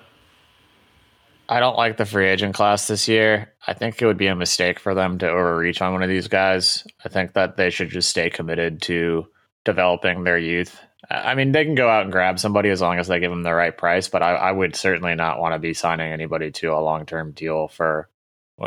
[1.49, 3.53] I don't like the free agent class this year.
[3.67, 6.29] I think it would be a mistake for them to overreach on one of these
[6.29, 6.87] guys.
[7.05, 9.27] I think that they should just stay committed to
[9.65, 10.81] developing their youth.
[11.11, 13.43] I mean, they can go out and grab somebody as long as they give them
[13.43, 16.69] the right price, but I, I would certainly not want to be signing anybody to
[16.69, 18.09] a long term deal for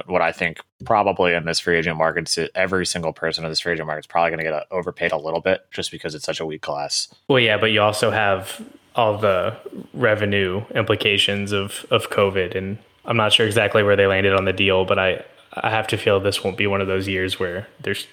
[0.07, 3.73] what, I think probably in this free agent market, every single person in this free
[3.73, 6.25] agent market is probably going to get uh, overpaid a little bit just because it's
[6.25, 7.13] such a weak class.
[7.27, 8.61] Well, yeah, but you also have
[8.95, 9.55] all the
[9.93, 14.53] revenue implications of of COVID, and I'm not sure exactly where they landed on the
[14.53, 15.23] deal, but I
[15.53, 18.07] I have to feel this won't be one of those years where there's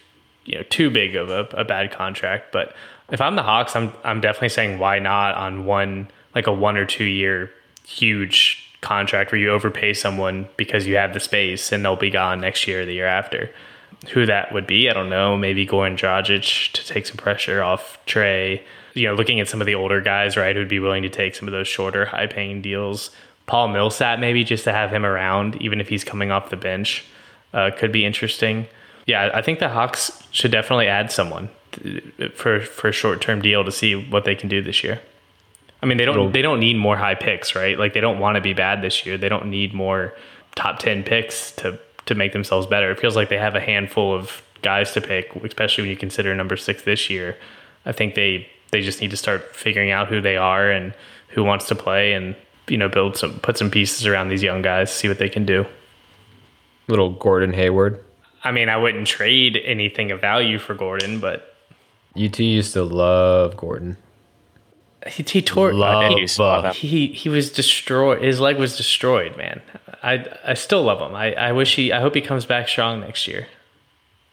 [0.45, 2.53] you know too big of a, a bad contract.
[2.53, 2.75] But
[3.11, 6.77] if I'm the Hawks, I'm I'm definitely saying why not on one like a one
[6.77, 7.51] or two year
[7.87, 12.41] huge contract where you overpay someone because you have the space and they'll be gone
[12.41, 13.51] next year or the year after.
[14.13, 15.37] Who that would be, I don't know.
[15.37, 18.63] Maybe Goran Dragic to take some pressure off Trae.
[18.95, 21.35] You know, looking at some of the older guys, right, who'd be willing to take
[21.35, 23.11] some of those shorter, high paying deals.
[23.47, 27.05] Paul Millsap, maybe just to have him around, even if he's coming off the bench,
[27.53, 28.67] uh, could be interesting.
[29.07, 31.51] Yeah, I think the Hawks should definitely add someone
[32.35, 35.01] for for a short term deal to see what they can do this year.
[35.83, 37.79] I mean, they don't they don't need more high picks, right?
[37.79, 39.17] Like they don't want to be bad this year.
[39.17, 40.15] They don't need more
[40.55, 42.91] top 10 picks to to make themselves better.
[42.91, 46.35] It feels like they have a handful of guys to pick, especially when you consider
[46.35, 47.37] number 6 this year.
[47.87, 50.95] I think they they just need to start figuring out who they are and
[51.29, 52.37] who wants to play and
[52.69, 55.47] you know build some put some pieces around these young guys, see what they can
[55.47, 55.67] do.
[56.89, 58.05] Little Gordon Hayward.
[58.43, 61.57] I mean, I wouldn't trade anything of value for Gordon, but
[62.17, 63.97] UT used to love Gordon.
[65.07, 68.23] He, he tore love he, he he was destroyed.
[68.23, 69.63] His leg was destroyed, man.
[70.03, 71.17] I I still love him.
[71.17, 71.93] I, I wish he.
[71.93, 73.47] I hope he comes back strong next year.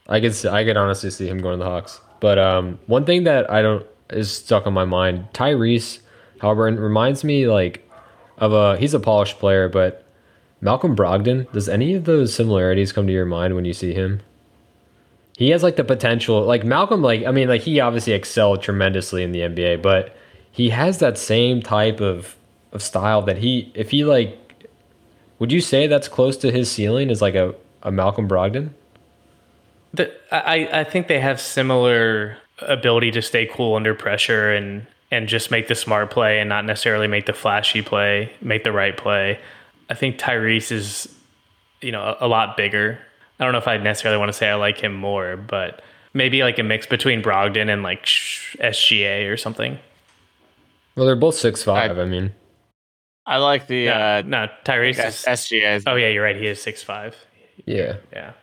[0.08, 2.02] I could I could honestly see him going to the Hawks.
[2.20, 5.28] But um, one thing that I don't is stuck on my mind.
[5.34, 6.00] Tyrese
[6.40, 7.90] Haliburton reminds me like
[8.38, 10.06] of a he's a polished player, but
[10.62, 11.52] Malcolm Brogdon.
[11.52, 14.22] Does any of those similarities come to your mind when you see him?
[15.38, 17.02] He has like the potential, like Malcolm.
[17.02, 20.16] Like I mean, like he obviously excelled tremendously in the NBA, but
[20.58, 22.36] he has that same type of
[22.74, 24.68] of style that he if he like
[25.38, 27.54] would you say that's close to his ceiling is like a,
[27.84, 28.72] a Malcolm Brogdon?
[29.94, 35.30] The, I, I think they have similar ability to stay cool under pressure and and
[35.30, 38.98] just make the smart play and not necessarily make the flashy play, make the right
[38.98, 39.40] play.
[39.92, 41.08] I think Tyrese is,
[41.82, 42.98] you know, a, a lot bigger.
[43.40, 45.84] I don't know if I necessarily want to say I like him more, but
[46.16, 49.78] maybe like a mix between Brogdon and like SGA or something.
[50.98, 51.98] Well, they're both six five.
[51.98, 52.34] I, I mean,
[53.28, 55.84] I like the uh, no Tyrese is, SGA.
[55.86, 56.36] Oh yeah, you're right.
[56.36, 57.16] He is six five.
[57.66, 58.34] Yeah, yeah.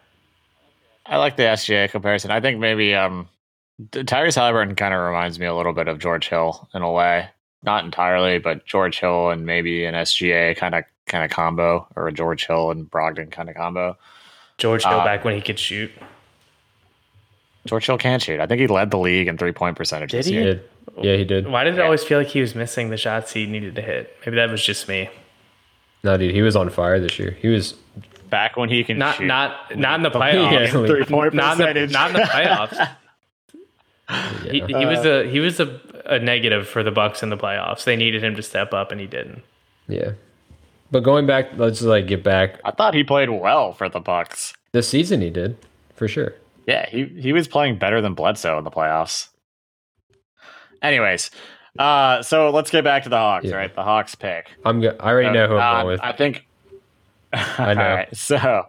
[1.04, 2.30] I like the SGA comparison.
[2.30, 3.28] I think maybe um,
[3.90, 7.28] Tyrese Haliburton kind of reminds me a little bit of George Hill in a way.
[7.64, 12.06] Not entirely, but George Hill and maybe an SGA kind of kind of combo, or
[12.06, 13.96] a George Hill and Brogdon kind of combo.
[14.58, 15.90] George Hill uh, back when he could shoot.
[17.66, 18.38] George Hill can shoot.
[18.38, 20.12] I think he led the league in three point percentage.
[20.12, 20.34] Did this he?
[20.34, 20.62] Year.
[21.02, 21.48] Yeah, he did.
[21.48, 24.16] Why did it always feel like he was missing the shots he needed to hit?
[24.24, 25.10] Maybe that was just me.
[26.04, 27.36] No, dude, he was on fire this year.
[27.40, 27.74] He was
[28.30, 29.26] back when he can not shoot.
[29.26, 30.86] not not in the playoffs.
[30.86, 31.84] Three point not percentage.
[31.84, 32.90] In the, not in the playoffs.
[34.44, 34.52] yeah.
[34.52, 37.84] he, he was a he was a, a negative for the Bucks in the playoffs.
[37.84, 39.42] They needed him to step up, and he didn't.
[39.88, 40.12] Yeah,
[40.90, 42.60] but going back, let's just like get back.
[42.64, 45.20] I thought he played well for the Bucks this season.
[45.20, 45.56] He did
[45.94, 46.34] for sure.
[46.66, 49.28] Yeah, he he was playing better than Bledsoe in the playoffs.
[50.84, 51.30] Anyways,
[51.78, 53.56] uh, so let's get back to the Hawks, yeah.
[53.56, 53.74] right?
[53.74, 54.50] The Hawks pick.
[54.66, 56.00] I'm go- I already know who I'm uh, going with.
[56.02, 56.46] I think.
[57.32, 57.82] I know.
[57.82, 58.64] All right, so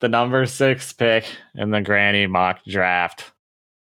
[0.00, 1.24] the number six pick
[1.54, 3.32] in the Granny mock draft,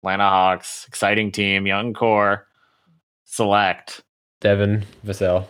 [0.02, 2.46] Atlanta Hawks, exciting team, young core,
[3.24, 4.02] select
[4.40, 5.46] Devin Vassell.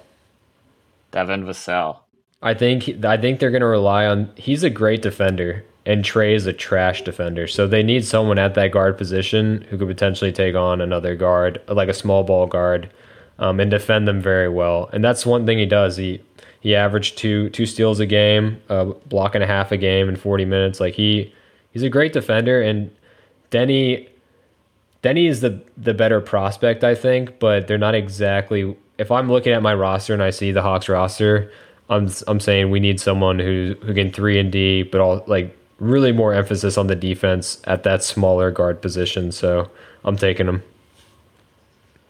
[1.11, 2.01] Devin Vassell.
[2.43, 4.31] I think I think they're going to rely on.
[4.37, 7.47] He's a great defender, and Trae is a trash defender.
[7.47, 11.61] So they need someone at that guard position who could potentially take on another guard,
[11.69, 12.91] like a small ball guard,
[13.39, 14.89] um, and defend them very well.
[14.93, 15.97] And that's one thing he does.
[15.97, 16.23] He
[16.61, 20.17] he averaged two two steals a game, a block and a half a game in
[20.17, 20.81] 40 minutes.
[20.81, 21.35] Like he
[21.73, 22.91] he's a great defender, and
[23.51, 24.09] Denny
[25.03, 27.39] Deni is the the better prospect, I think.
[27.39, 28.75] But they're not exactly.
[28.97, 31.53] If I'm looking at my roster and I see the Hawks roster,
[31.91, 35.55] I'm I'm saying we need someone who who can three and D, but all like
[35.79, 39.33] really more emphasis on the defense at that smaller guard position.
[39.33, 39.71] So
[40.05, 40.63] I'm taking them.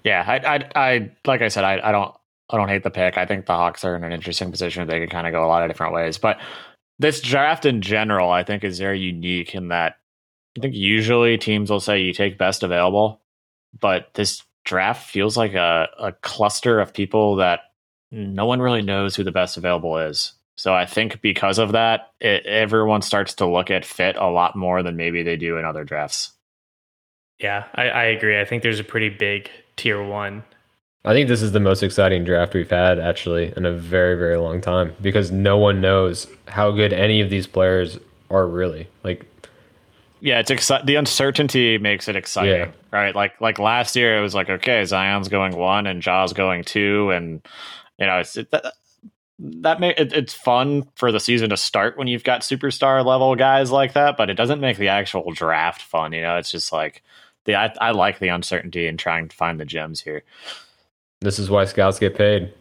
[0.04, 2.14] Yeah, I, I, I like I said, I, I don't,
[2.50, 3.16] I don't hate the pick.
[3.16, 4.86] I think the Hawks are in an interesting position.
[4.86, 6.38] They can kind of go a lot of different ways, but
[6.98, 9.96] this draft in general, I think, is very unique in that
[10.56, 13.20] I think usually teams will say you take best available,
[13.78, 17.60] but this draft feels like a, a cluster of people that
[18.12, 20.34] no one really knows who the best available is.
[20.56, 24.56] So I think because of that, it, everyone starts to look at fit a lot
[24.56, 26.32] more than maybe they do in other drafts.
[27.38, 28.40] Yeah, I, I agree.
[28.40, 30.44] I think there's a pretty big tier one.
[31.04, 34.38] I think this is the most exciting draft we've had actually in a very very
[34.38, 37.98] long time because no one knows how good any of these players
[38.30, 38.88] are really.
[39.02, 39.26] Like
[40.20, 42.72] yeah, it's exci- the uncertainty makes it exciting, yeah.
[42.90, 43.14] right?
[43.14, 47.10] Like like last year it was like okay, Zion's going 1 and Ja's going 2
[47.10, 47.46] and
[47.98, 48.48] you know, it's it,
[49.44, 53.04] that, that may, it, it's fun for the season to start when you've got superstar
[53.04, 56.12] level guys like that, but it doesn't make the actual draft fun.
[56.12, 57.02] You know, it's just like
[57.44, 60.22] the I, I like the uncertainty and trying to find the gems here.
[61.20, 62.52] This is why scouts get paid.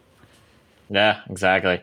[0.90, 1.82] Yeah, exactly.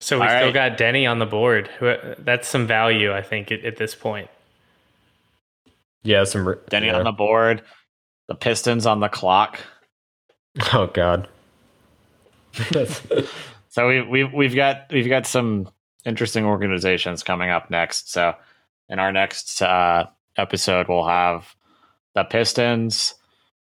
[0.00, 0.54] So we All still right.
[0.54, 1.70] got Deni on the board.
[2.18, 4.28] That's some value, I think, at, at this point.
[6.02, 6.98] Yeah, some Deni yeah.
[6.98, 7.62] on the board.
[8.28, 9.58] The Pistons on the clock.
[10.72, 11.28] Oh God.
[13.74, 15.68] so we we we've got we've got some
[16.04, 18.12] interesting organizations coming up next.
[18.12, 18.36] So
[18.88, 20.06] in our next uh,
[20.36, 21.56] episode, we'll have
[22.14, 23.14] the Pistons,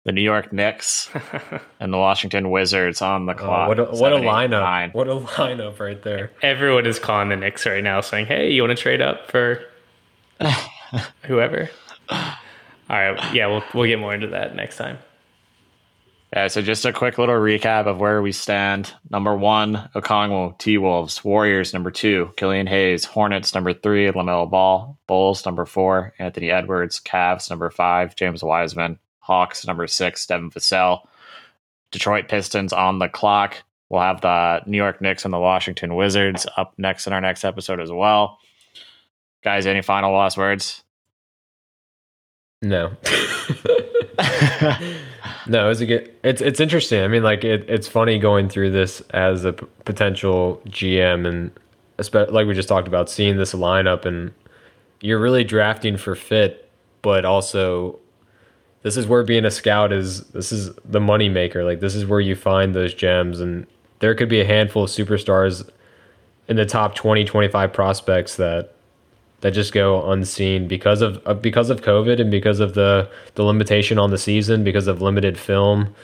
[0.07, 1.11] the New York Knicks,
[1.81, 3.67] and the Washington Wizards on the clock.
[3.67, 4.63] Oh, what a, what a lineup!
[4.63, 4.91] Nine.
[4.93, 6.31] What a lineup right there.
[6.41, 9.63] Everyone is calling the Knicks right now, saying, "Hey, you want to trade up for
[11.25, 11.69] whoever?"
[12.09, 12.17] All
[12.89, 15.01] right, yeah, we'll we'll get more into that next time.
[16.33, 18.93] Yeah, so just a quick little recap of where we stand.
[19.09, 21.25] Number one, Okongwu, T Wolves.
[21.25, 23.07] Warriors, number two, Killian Hayes.
[23.07, 24.99] Hornets, number three, LaMelo Ball.
[25.07, 27.01] Bulls, number four, Anthony Edwards.
[27.01, 28.99] Cavs, number five, James Wiseman.
[29.21, 31.01] Hawks, number six, Devin Vassell.
[31.93, 33.63] Detroit Pistons on the clock.
[33.89, 37.43] We'll have the New York Knicks and the Washington Wizards up next in our next
[37.43, 38.39] episode as well.
[39.43, 40.85] Guys, any final last words?
[42.61, 42.95] No.
[45.49, 46.13] no, it's a good.
[46.23, 47.03] It's it's interesting.
[47.03, 51.51] I mean, like it, it's funny going through this as a p- potential GM and
[52.31, 54.33] like we just talked about, seeing this lineup and
[55.01, 56.71] you're really drafting for fit,
[57.03, 57.99] but also
[58.83, 60.25] this is where being a scout is.
[60.29, 61.65] This is the money maker.
[61.65, 63.67] Like this is where you find those gems, and
[64.01, 65.69] there could be a handful of superstars
[66.47, 68.75] in the top 20, 25 prospects that
[69.41, 73.43] that just go unseen because of uh, because of COVID and because of the the
[73.43, 75.95] limitation on the season, because of limited film.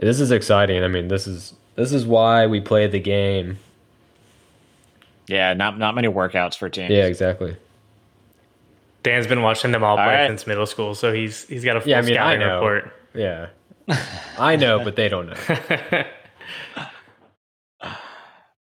[0.00, 0.82] This is exciting.
[0.82, 3.58] I mean, this is this is why we play the game.
[5.26, 6.90] Yeah, not not many workouts for teams.
[6.90, 7.56] Yeah, exactly.
[9.02, 10.28] Dan's been watching them all, all play right.
[10.28, 12.92] since middle school, so he's he's got a full yeah, I mean, scouting report.
[13.14, 13.48] Yeah,
[14.38, 15.36] I know, but they don't know.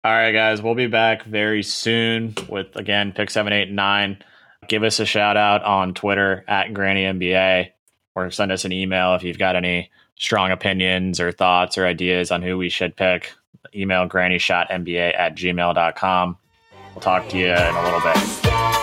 [0.04, 4.24] All right, guys, we'll be back very soon with again pick seven, eight, nine.
[4.68, 7.70] Give us a shout out on Twitter at Granny NBA
[8.16, 12.32] or send us an email if you've got any strong opinions or thoughts or ideas
[12.32, 13.34] on who we should pick.
[13.76, 16.38] Email grannyshottnba at gmail.com.
[16.95, 18.80] We'll talk to you in a little bit.